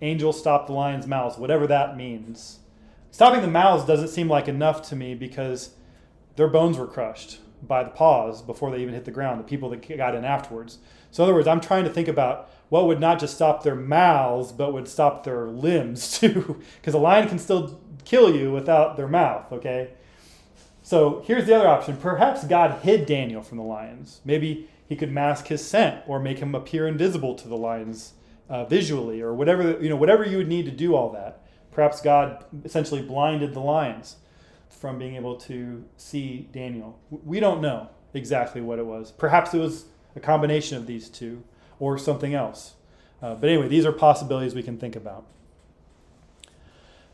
[0.03, 2.59] Angels stopped the lion's mouths, whatever that means.
[3.09, 5.71] Stopping the mouths doesn't seem like enough to me because
[6.35, 9.69] their bones were crushed by the paws before they even hit the ground, the people
[9.69, 10.79] that got in afterwards.
[11.11, 13.75] So, in other words, I'm trying to think about what would not just stop their
[13.75, 16.61] mouths, but would stop their limbs too.
[16.81, 19.91] Because a lion can still kill you without their mouth, okay?
[20.81, 21.97] So here's the other option.
[21.97, 24.21] Perhaps God hid Daniel from the lions.
[24.23, 28.13] Maybe he could mask his scent or make him appear invisible to the lions
[28.49, 31.41] uh, visually or whatever, you know, whatever you would need to do all that.
[31.71, 34.17] Perhaps God essentially blinded the lions
[34.75, 36.99] from being able to see Daniel.
[37.09, 39.11] We don't know exactly what it was.
[39.11, 39.85] Perhaps it was
[40.15, 41.43] a combination of these two
[41.79, 42.75] or something else.
[43.21, 45.25] Uh, but anyway, these are possibilities we can think about.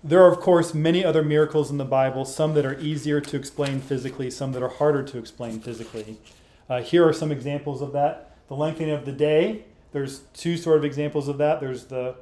[0.04, 3.38] There are, of course, many other miracles in the Bible, some that are easier to
[3.38, 6.18] explain physically, some that are harder to explain physically.
[6.68, 8.36] Uh, here are some examples of that.
[8.48, 11.60] The lengthening of the day, there's two sort of examples of that.
[11.60, 12.16] There's the,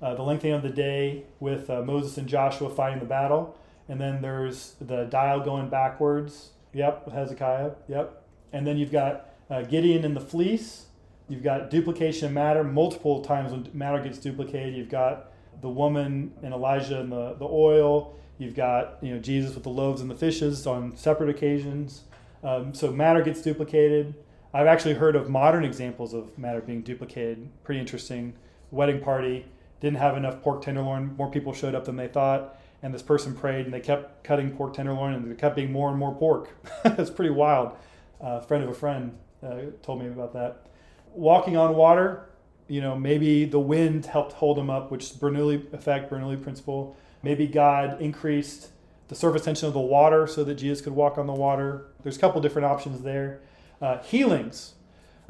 [0.00, 3.56] uh, the lengthening of the day with uh, Moses and Joshua fighting the battle,
[3.88, 6.50] and then there's the dial going backwards.
[6.72, 7.72] Yep, Hezekiah.
[7.88, 8.22] Yep.
[8.52, 10.86] And then you've got uh, Gideon and the fleece.
[11.28, 14.74] You've got duplication of matter multiple times when matter gets duplicated.
[14.74, 18.14] You've got the woman and Elijah and the, the oil.
[18.38, 22.02] You've got you know Jesus with the loaves and the fishes on separate occasions.
[22.44, 24.14] Um, so matter gets duplicated.
[24.52, 27.48] I've actually heard of modern examples of matter being duplicated.
[27.64, 28.34] Pretty interesting.
[28.70, 29.46] Wedding party
[29.80, 31.14] didn't have enough pork tenderloin.
[31.16, 34.48] More people showed up than they thought, and this person prayed and they kept cutting
[34.48, 36.50] pork tenderloin and there kept being more and more pork.
[36.84, 37.72] it's pretty wild.
[38.22, 40.68] Uh, a friend of a friend uh, told me about that.
[41.12, 42.28] Walking on water,
[42.68, 46.96] you know, maybe the wind helped hold them up, which is Bernoulli effect, Bernoulli principle.
[47.24, 48.68] Maybe God increased
[49.08, 51.88] the surface tension of the water so that Jesus could walk on the water.
[52.04, 53.40] There's a couple different options there.
[53.82, 54.74] Uh, healings.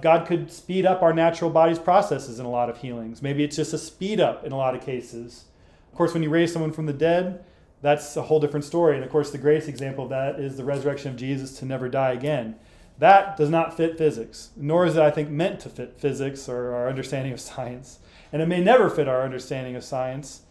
[0.02, 3.22] God could speed up our natural body's processes in a lot of healings.
[3.22, 5.46] Maybe it's just a speed up in a lot of cases.
[5.96, 7.42] Course, when you raise someone from the dead,
[7.80, 8.96] that's a whole different story.
[8.96, 11.88] And of course, the greatest example of that is the resurrection of Jesus to never
[11.88, 12.56] die again.
[12.98, 16.74] That does not fit physics, nor is it, I think, meant to fit physics or
[16.74, 17.98] our understanding of science.
[18.32, 20.42] And it may never fit our understanding of science,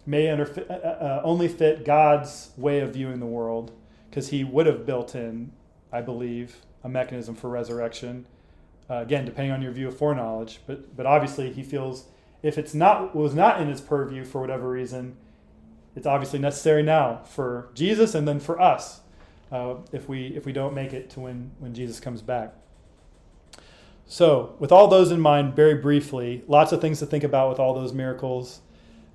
[0.00, 3.72] it may under, uh, uh, only fit God's way of viewing the world,
[4.08, 5.52] because He would have built in,
[5.92, 8.26] I believe, a mechanism for resurrection.
[8.88, 12.06] Uh, again, depending on your view of foreknowledge, but but obviously He feels
[12.44, 15.16] if it's not was not in his purview for whatever reason,
[15.96, 19.00] it's obviously necessary now for Jesus and then for us
[19.50, 22.52] uh, if we if we don't make it to when when Jesus comes back.
[24.06, 27.58] So, with all those in mind, very briefly, lots of things to think about with
[27.58, 28.60] all those miracles.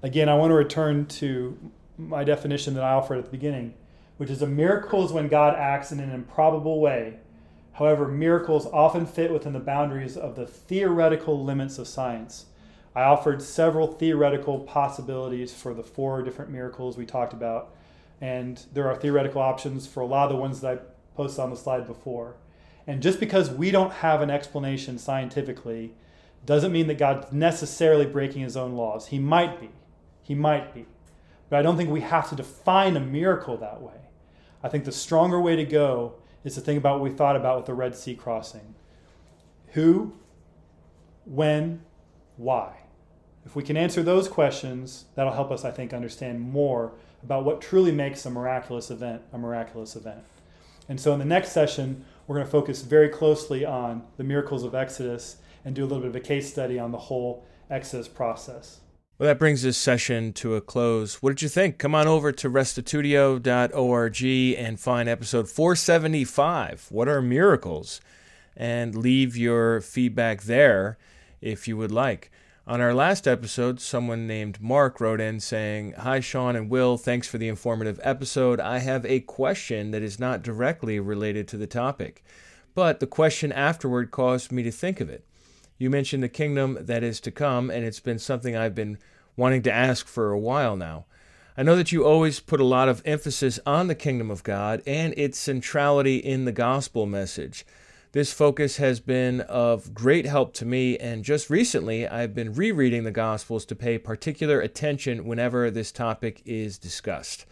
[0.02, 1.56] Again, I want to return to
[2.00, 3.76] my definition that I offered at the beginning,
[4.18, 7.20] which is a miracle is when God acts in an improbable way.
[7.74, 12.48] However, miracles often fit within the boundaries of the theoretical limits of science.
[12.95, 17.73] I offered several theoretical possibilities for the four different miracles we talked about,
[18.19, 20.82] and there are theoretical options for a lot of the ones that I
[21.15, 22.36] posted on the slide before.
[22.88, 25.93] And just because we don't have an explanation scientifically
[26.45, 29.08] doesn't mean that God's necessarily breaking his own laws.
[29.08, 29.69] He might be.
[30.23, 30.86] He might be.
[31.49, 33.93] But I don't think we have to define a miracle that way.
[34.63, 37.58] I think the stronger way to go is to think about what we thought about
[37.58, 38.75] with the Red Sea crossing.
[39.73, 40.13] Who,
[41.25, 41.82] when,
[42.38, 42.79] why?
[43.50, 46.92] If we can answer those questions, that'll help us, I think, understand more
[47.24, 50.20] about what truly makes a miraculous event a miraculous event.
[50.88, 54.64] And so in the next session, we're going to focus very closely on the miracles
[54.64, 58.08] of Exodus and do a little bit of a case study on the whole Exodus
[58.08, 58.82] process.
[59.18, 61.16] Well, that brings this session to a close.
[61.24, 61.80] What did you think?
[61.80, 64.24] Come on over to restitutio.org
[64.60, 68.00] and find episode 475 What are Miracles?
[68.56, 71.00] and leave your feedback there
[71.42, 72.30] if you would like.
[72.70, 76.98] On our last episode, someone named Mark wrote in saying, Hi, Sean and Will.
[76.98, 78.60] Thanks for the informative episode.
[78.60, 82.24] I have a question that is not directly related to the topic,
[82.76, 85.26] but the question afterward caused me to think of it.
[85.80, 89.00] You mentioned the kingdom that is to come, and it's been something I've been
[89.36, 91.06] wanting to ask for a while now.
[91.58, 94.84] I know that you always put a lot of emphasis on the kingdom of God
[94.86, 97.66] and its centrality in the gospel message.
[98.12, 103.04] This focus has been of great help to me, and just recently I've been rereading
[103.04, 107.45] the Gospels to pay particular attention whenever this topic is discussed.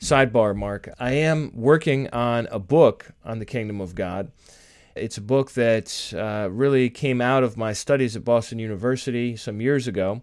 [0.00, 4.30] Sidebar, Mark, I am working on a book on the kingdom of God.
[4.94, 9.60] It's a book that uh, really came out of my studies at Boston University some
[9.60, 10.22] years ago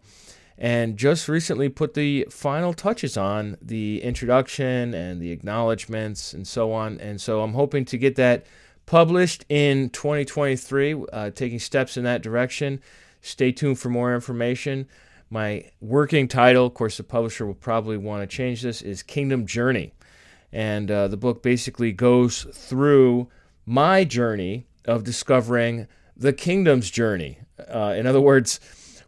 [0.58, 6.72] and just recently put the final touches on the introduction and the acknowledgments and so
[6.72, 7.00] on.
[7.02, 8.46] And so I'm hoping to get that
[8.88, 12.82] published in 2023, uh, taking steps in that direction.
[13.22, 14.88] Stay tuned for more information.
[15.30, 19.46] My working title, of course, the publisher will probably want to change this, is Kingdom
[19.46, 19.94] Journey.
[20.52, 23.28] And uh, the book basically goes through
[23.66, 27.40] my journey of discovering the kingdom's journey.
[27.70, 28.62] Uh, in other words,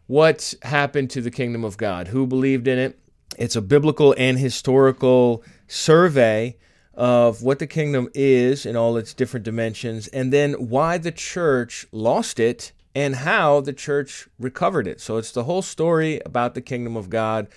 [0.06, 2.08] what happened to the kingdom of God?
[2.08, 2.98] Who believed in it?
[3.38, 6.58] It's a biblical and historical survey
[7.00, 11.86] of what the kingdom is in all its different dimensions, and then why the church
[11.92, 15.00] lost it and how the church recovered it.
[15.00, 17.48] So it's the whole story about the kingdom of God,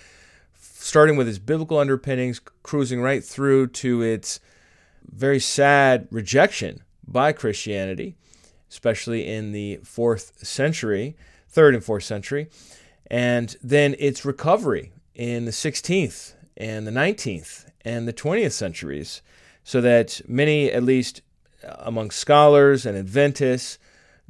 [0.58, 4.40] starting with its biblical underpinnings, cruising right through to its
[5.12, 8.16] very sad rejection by Christianity,
[8.70, 11.18] especially in the fourth century,
[11.50, 12.48] third and fourth century,
[13.10, 19.20] and then its recovery in the 16th and the 19th and the 20th centuries,
[19.64, 21.22] so that many, at least
[21.62, 23.78] among scholars and Adventists,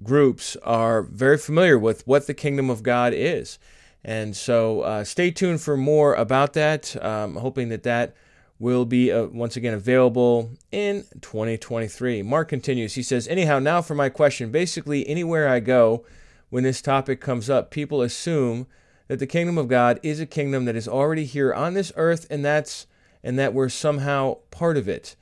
[0.03, 3.59] groups are very familiar with what the kingdom of God is.
[4.05, 7.03] And so uh, stay tuned for more about that.
[7.03, 8.15] Um, hoping that that
[8.59, 12.23] will be uh, once again available in 2023.
[12.23, 12.95] Mark continues.
[12.95, 14.51] He says, Anyhow, now for my question.
[14.51, 16.05] Basically, anywhere I go,
[16.51, 18.67] when this topic comes up, people assume
[19.09, 22.27] that the kingdom of God is a kingdom that is already here on this earth,
[22.31, 22.87] and that's
[23.23, 25.17] and that we're somehow part of it.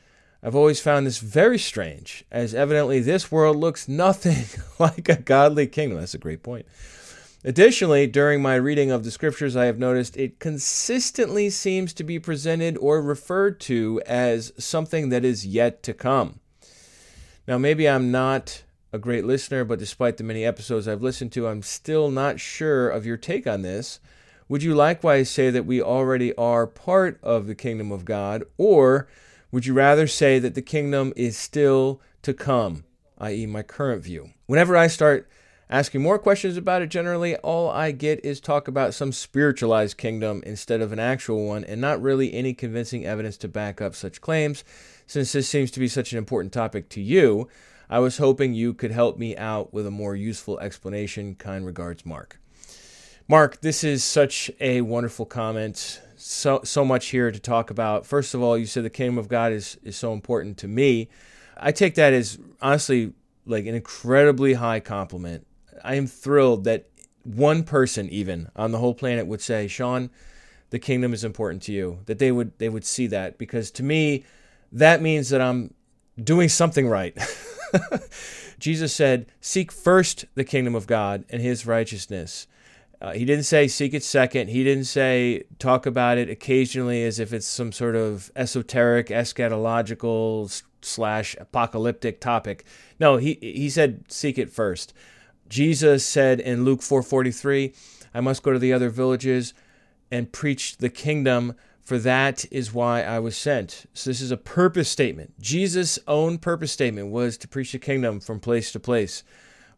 [0.45, 4.47] I've always found this very strange, as evidently this world looks nothing
[4.79, 5.99] like a godly kingdom.
[5.99, 6.67] That's a great point.
[7.45, 12.19] Additionally, during my reading of the scriptures, I have noticed it consistently seems to be
[12.19, 16.41] presented or referred to as something that is yet to come.
[17.47, 18.63] Now, maybe I'm not
[18.93, 22.89] a great listener, but despite the many episodes I've listened to, I'm still not sure
[22.89, 24.01] of your take on this.
[24.49, 29.09] Would you likewise say that we already are part of the kingdom of God, or
[29.53, 32.85] would you rather say that the kingdom is still to come,
[33.19, 34.31] i.e., my current view?
[34.47, 35.29] Whenever I start
[35.69, 40.43] asking more questions about it, generally all I get is talk about some spiritualized kingdom
[40.45, 44.21] instead of an actual one, and not really any convincing evidence to back up such
[44.21, 44.65] claims.
[45.07, 47.49] Since this seems to be such an important topic to you,
[47.91, 51.35] I was hoping you could help me out with a more useful explanation.
[51.35, 52.39] Kind regards, Mark.
[53.29, 56.01] Mark, this is such a wonderful comment.
[56.25, 58.07] So so much here to talk about.
[58.07, 61.09] First of all, you said the kingdom of God is is so important to me.
[61.57, 63.13] I take that as honestly
[63.45, 65.47] like an incredibly high compliment.
[65.83, 66.89] I am thrilled that
[67.25, 70.11] one person even on the whole planet would say, "Sean,
[70.71, 73.83] the kingdom is important to you." That they would they would see that because to
[73.83, 74.25] me
[74.71, 75.75] that means that I'm
[76.23, 77.19] doing something right.
[78.59, 82.47] Jesus said, Seek first the kingdom of God and his righteousness.
[83.03, 84.49] Uh, he didn't say seek it second.
[84.49, 90.63] He didn't say talk about it occasionally as if it's some sort of esoteric, eschatological
[90.83, 92.65] slash apocalyptic topic.
[93.01, 94.95] No, he he said seek it first.
[95.49, 97.75] Jesus said in Luke 4:43,
[98.15, 99.53] I must go to the other villages
[100.13, 103.87] and preach the kingdom for that is why I was sent.
[103.93, 105.41] So, this is a purpose statement.
[105.41, 109.25] Jesus' own purpose statement was to preach the kingdom from place to place.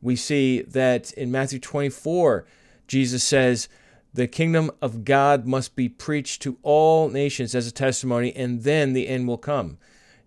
[0.02, 2.44] We see that in Matthew 24,
[2.86, 3.68] Jesus says,
[4.12, 8.92] The kingdom of God must be preached to all nations as a testimony, and then
[8.92, 9.78] the end will come.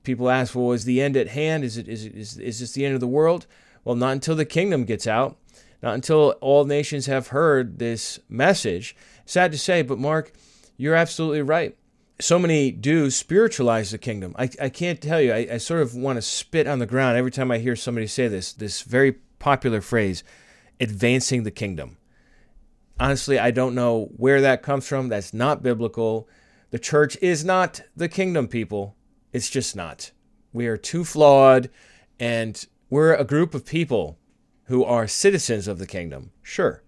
[0.03, 1.64] People ask, Well, is the end at hand?
[1.64, 3.45] Is, it, is, it, is, is this the end of the world?
[3.84, 5.38] Well, not until the kingdom gets out,
[5.82, 8.95] not until all nations have heard this message.
[9.26, 10.34] Sad to say, but Mark,
[10.78, 11.78] you're absolutely right.
[12.20, 14.36] So many do spiritualize the kingdom.
[14.38, 17.18] I, I can't tell you, I, I sort of want to spit on the ground
[17.18, 20.24] every time I hear somebody say this, this very popular phrase,
[20.80, 21.97] advancing the kingdom.
[23.00, 25.10] Honestly, I don't know where that comes from.
[25.10, 26.28] That's not biblical.
[26.72, 28.95] The church is not the kingdom, people.
[29.32, 30.12] It's just not.
[30.52, 31.70] We are too flawed,
[32.20, 34.18] and we're a group of people
[34.66, 36.32] who are citizens of the kingdom.
[36.41, 36.84] Sure.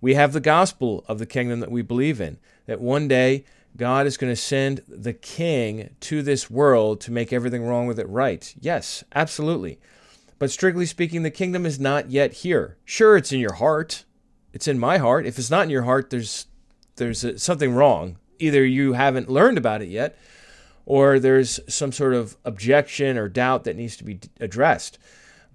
[0.00, 3.44] We have the gospel of the kingdom that we believe in that one day
[3.76, 7.98] God is going to send the king to this world to make everything wrong with
[7.98, 8.54] it right.
[8.60, 9.80] Yes, absolutely.
[10.38, 12.76] But strictly speaking, the kingdom is not yet here.
[12.84, 14.04] Sure, it's in your heart.
[14.52, 15.26] It's in my heart.
[15.26, 16.46] If it's not in your heart, there's
[16.96, 18.18] there's a, something wrong.
[18.38, 20.18] Either you haven't learned about it yet,
[20.84, 24.98] or there's some sort of objection or doubt that needs to be addressed.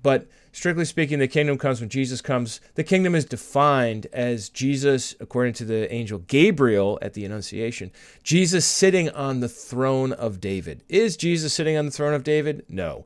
[0.01, 2.61] But strictly speaking, the kingdom comes when Jesus comes.
[2.75, 7.91] The kingdom is defined as Jesus, according to the angel Gabriel at the Annunciation,
[8.23, 10.83] Jesus sitting on the throne of David.
[10.87, 12.65] Is Jesus sitting on the throne of David?
[12.69, 13.05] No.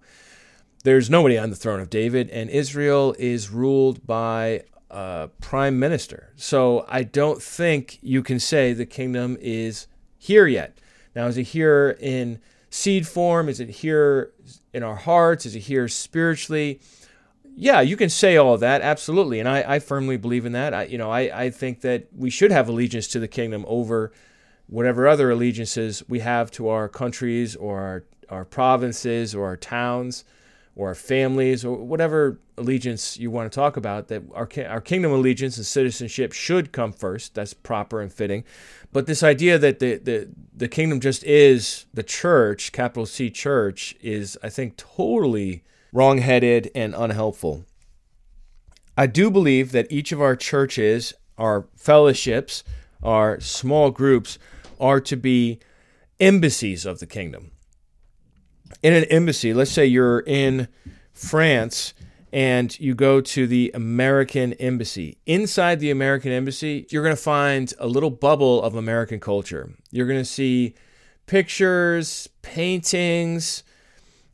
[0.84, 6.34] There's nobody on the throne of David, and Israel is ruled by a prime minister.
[6.36, 9.88] So I don't think you can say the kingdom is
[10.18, 10.78] here yet.
[11.16, 12.40] Now, is it here in
[12.70, 13.48] seed form?
[13.48, 14.34] Is it here
[14.74, 15.46] in our hearts?
[15.46, 16.82] Is it here spiritually?
[17.56, 20.74] Yeah, you can say all that, absolutely, and I, I firmly believe in that.
[20.74, 24.12] I, you know, I, I think that we should have allegiance to the kingdom over
[24.68, 30.24] whatever other allegiances we have to our countries or our, our provinces or our towns
[30.76, 34.08] or our families or whatever allegiance you want to talk about.
[34.08, 37.36] That our our kingdom allegiance and citizenship should come first.
[37.36, 38.44] That's proper and fitting.
[38.94, 43.96] But this idea that the, the, the kingdom just is the church, capital C church,
[44.02, 45.64] is, I think, totally
[45.94, 47.66] wrongheaded and unhelpful.
[48.98, 52.64] I do believe that each of our churches, our fellowships,
[53.02, 54.38] our small groups
[54.80, 55.60] are to be
[56.20, 57.52] embassies of the kingdom.
[58.82, 60.68] In an embassy, let's say you're in
[61.14, 61.94] France
[62.34, 65.18] and you go to the American Embassy.
[65.26, 69.72] Inside the American Embassy, you're going to find a little bubble of American culture.
[69.92, 70.76] You're going to see
[71.26, 73.64] pictures, paintings,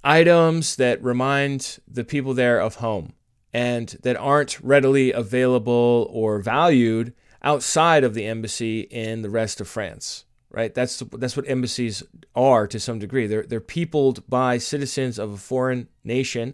[0.03, 3.13] items that remind the people there of home
[3.53, 9.67] and that aren't readily available or valued outside of the embassy in the rest of
[9.67, 10.25] France.
[10.49, 10.73] Right?
[10.73, 13.27] That's that's what embassies are to some degree.
[13.27, 16.53] They're they're peopled by citizens of a foreign nation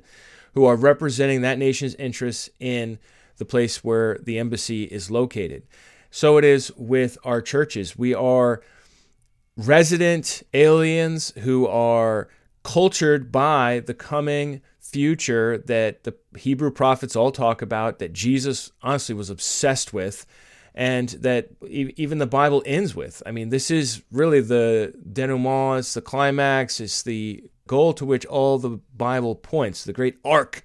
[0.54, 3.00] who are representing that nation's interests in
[3.38, 5.64] the place where the embassy is located.
[6.10, 7.98] So it is with our churches.
[7.98, 8.62] We are
[9.58, 12.30] resident aliens who are
[12.64, 19.16] cultured by the coming future that the Hebrew prophets all talk about, that Jesus honestly
[19.16, 20.26] was obsessed with,
[20.76, 23.22] and that even the Bible ends with.
[23.26, 28.26] I mean, this is really the denouement, it's the climax, it's the goal to which
[28.26, 30.64] all the Bible points, the great arc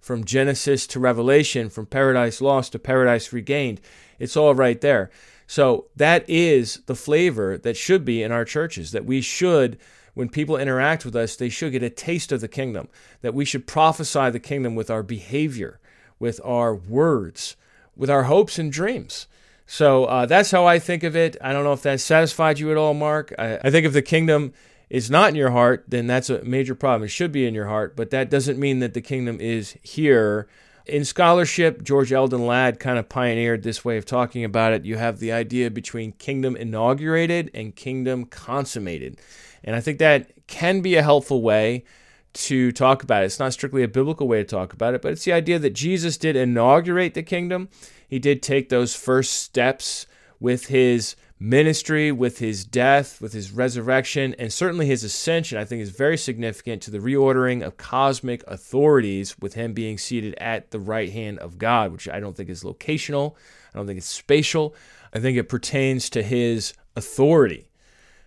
[0.00, 3.80] from Genesis to Revelation, from paradise lost to paradise regained.
[4.18, 5.10] It's all right there.
[5.46, 9.78] So that is the flavor that should be in our churches, that we should,
[10.14, 12.88] when people interact with us, they should get a taste of the kingdom,
[13.20, 15.80] that we should prophesy the kingdom with our behavior,
[16.18, 17.56] with our words,
[17.94, 19.26] with our hopes and dreams.
[19.72, 21.36] So uh, that's how I think of it.
[21.40, 23.32] I don't know if that satisfied you at all, Mark.
[23.38, 24.52] I, I think if the kingdom
[24.88, 27.04] is not in your heart, then that's a major problem.
[27.04, 30.48] It should be in your heart, but that doesn't mean that the kingdom is here.
[30.86, 34.84] In scholarship, George Eldon Ladd kind of pioneered this way of talking about it.
[34.84, 39.20] You have the idea between kingdom inaugurated and kingdom consummated.
[39.62, 41.84] And I think that can be a helpful way
[42.32, 43.26] to talk about it.
[43.26, 45.74] It's not strictly a biblical way to talk about it, but it's the idea that
[45.74, 47.68] Jesus did inaugurate the kingdom.
[48.10, 50.04] He did take those first steps
[50.40, 55.80] with his ministry, with his death, with his resurrection, and certainly his ascension, I think
[55.80, 60.80] is very significant to the reordering of cosmic authorities with him being seated at the
[60.80, 63.36] right hand of God, which I don't think is locational.
[63.72, 64.74] I don't think it's spatial.
[65.14, 67.70] I think it pertains to his authority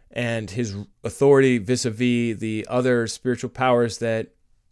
[0.10, 4.30] and his authority vis-a-vis the other spiritual powers that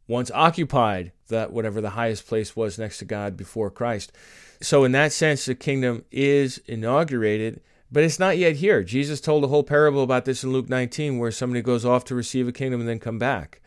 [0.07, 4.13] once occupied that whatever the highest place was next to God before Christ.
[4.61, 8.83] So in that sense the kingdom is inaugurated but it's not yet here.
[8.83, 12.15] Jesus told a whole parable about this in Luke 19 where somebody goes off to
[12.15, 13.61] receive a kingdom and then come back.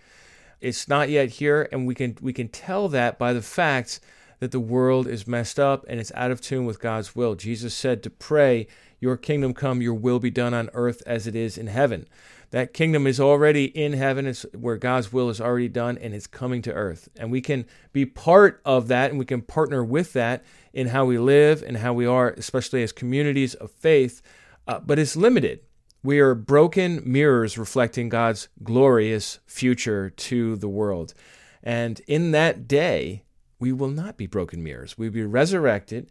[0.60, 4.00] It's not yet here and we can we can tell that by the fact
[4.40, 7.34] that the world is messed up and it's out of tune with God's will.
[7.34, 8.66] Jesus said to pray,
[8.98, 12.06] "Your kingdom come, your will be done on earth as it is in heaven."
[12.54, 16.28] That kingdom is already in heaven, it's where God's will is already done and it's
[16.28, 17.08] coming to earth.
[17.16, 21.04] And we can be part of that and we can partner with that in how
[21.04, 24.22] we live and how we are, especially as communities of faith,
[24.68, 25.62] uh, but it's limited.
[26.04, 31.12] We are broken mirrors reflecting God's glorious future to the world.
[31.60, 33.24] And in that day,
[33.58, 34.96] we will not be broken mirrors.
[34.96, 36.08] We'll be resurrected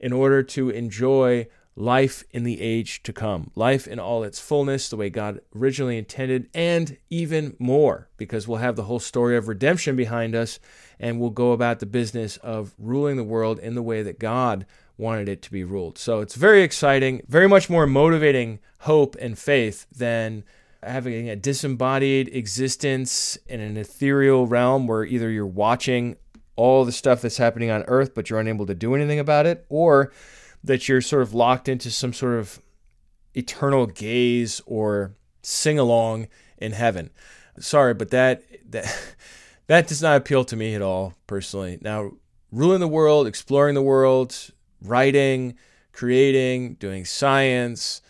[0.00, 4.88] in order to enjoy life in the age to come, life in all its fullness,
[4.88, 9.48] the way God originally intended, and even more, because we'll have the whole story of
[9.48, 10.58] redemption behind us,
[11.00, 14.66] and we'll go about the business of ruling the world in the way that God
[14.98, 15.96] wanted it to be ruled.
[15.96, 20.44] So it's very exciting, very much more motivating hope and faith than
[20.82, 26.16] having a disembodied existence in an ethereal realm where either you're watching
[26.54, 29.64] all the stuff that's happening on earth, but you're unable to do anything about it,
[29.70, 30.12] or
[30.64, 32.60] that you're sort of locked into some sort of
[33.34, 37.10] eternal gaze or sing along in heaven.
[37.58, 39.14] Sorry, but that that
[39.66, 41.78] that does not appeal to me at all personally.
[41.80, 42.12] Now,
[42.50, 44.50] ruling the world, exploring the world,
[44.80, 45.54] writing,
[45.92, 48.02] creating, doing science,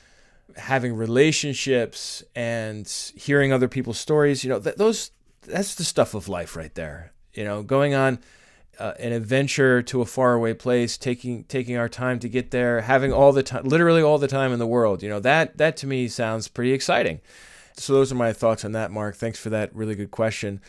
[0.56, 2.86] having relationships and
[3.16, 5.10] hearing other people's stories, you know, th- those
[5.42, 7.12] that's the stuff of life right there.
[7.34, 8.18] You know, going on
[8.82, 13.12] uh, an adventure to a faraway place, taking taking our time to get there, having
[13.12, 15.04] all the time, literally all the time in the world.
[15.04, 17.20] You know that that to me sounds pretty exciting.
[17.76, 19.14] So those are my thoughts on that, Mark.
[19.14, 20.60] Thanks for that really good question.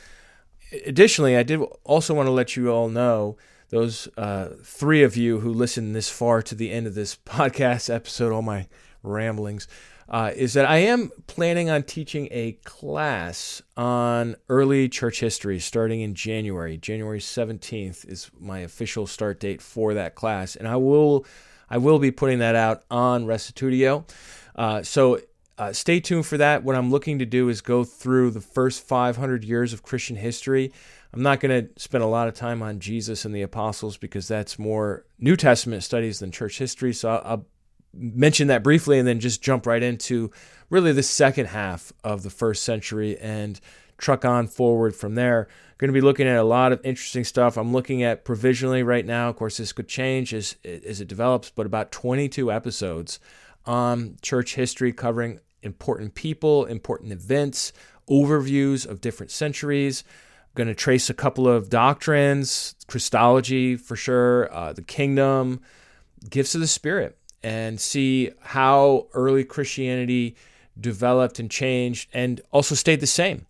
[0.86, 3.36] Additionally, I did also want to let you all know
[3.70, 7.92] those uh, three of you who listened this far to the end of this podcast
[7.94, 8.68] episode, all my
[9.02, 9.68] ramblings
[10.10, 16.02] uh, is that I am planning on teaching a class on early church history starting
[16.02, 16.78] in January.
[16.78, 21.26] January 17th is my official start date for that class, and I will
[21.70, 24.08] I will be putting that out on Restitutio.
[24.56, 25.20] Uh, so
[25.58, 26.64] uh, stay tuned for that.
[26.64, 30.72] What I'm looking to do is go through the first 500 years of Christian history.
[31.14, 34.28] I'm not going to spend a lot of time on Jesus and the apostles because
[34.28, 36.92] that's more New Testament studies than church history.
[36.92, 37.46] So I'll,
[37.94, 40.32] mention that briefly and then just jump right into
[40.70, 43.60] really the second half of the first century and
[43.98, 45.48] truck on forward from there.
[45.78, 47.58] Going to be looking at a lot of interesting stuff.
[47.58, 49.30] I'm looking at provisionally right now.
[49.30, 53.20] Of course, this could change as as it develops, but about 22 episodes
[53.66, 57.74] on church history covering important people, important events,
[58.10, 60.04] overviews of different centuries.
[60.08, 65.62] I'm going to trace a couple of doctrines, Christology for sure, uh, the kingdom,
[66.30, 70.36] gifts of the Spirit and see how early Christianity
[70.80, 73.46] developed and changed and also stayed the same.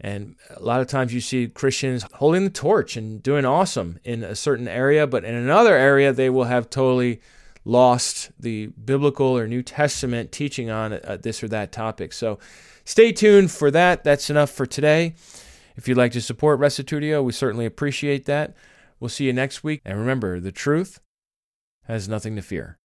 [0.00, 4.24] And a lot of times you see Christians holding the torch and doing awesome in
[4.24, 7.20] a certain area, but in another area they will have totally
[7.66, 12.14] lost the biblical or New Testament teaching on uh, this or that topic.
[12.14, 12.38] So
[12.84, 14.02] stay tuned for that.
[14.02, 15.14] That's enough for today.
[15.76, 18.54] If you'd like to support Restitutio, we certainly appreciate that.
[18.98, 19.82] We'll see you next week.
[19.84, 21.00] And remember, the truth
[21.84, 22.79] has nothing to fear.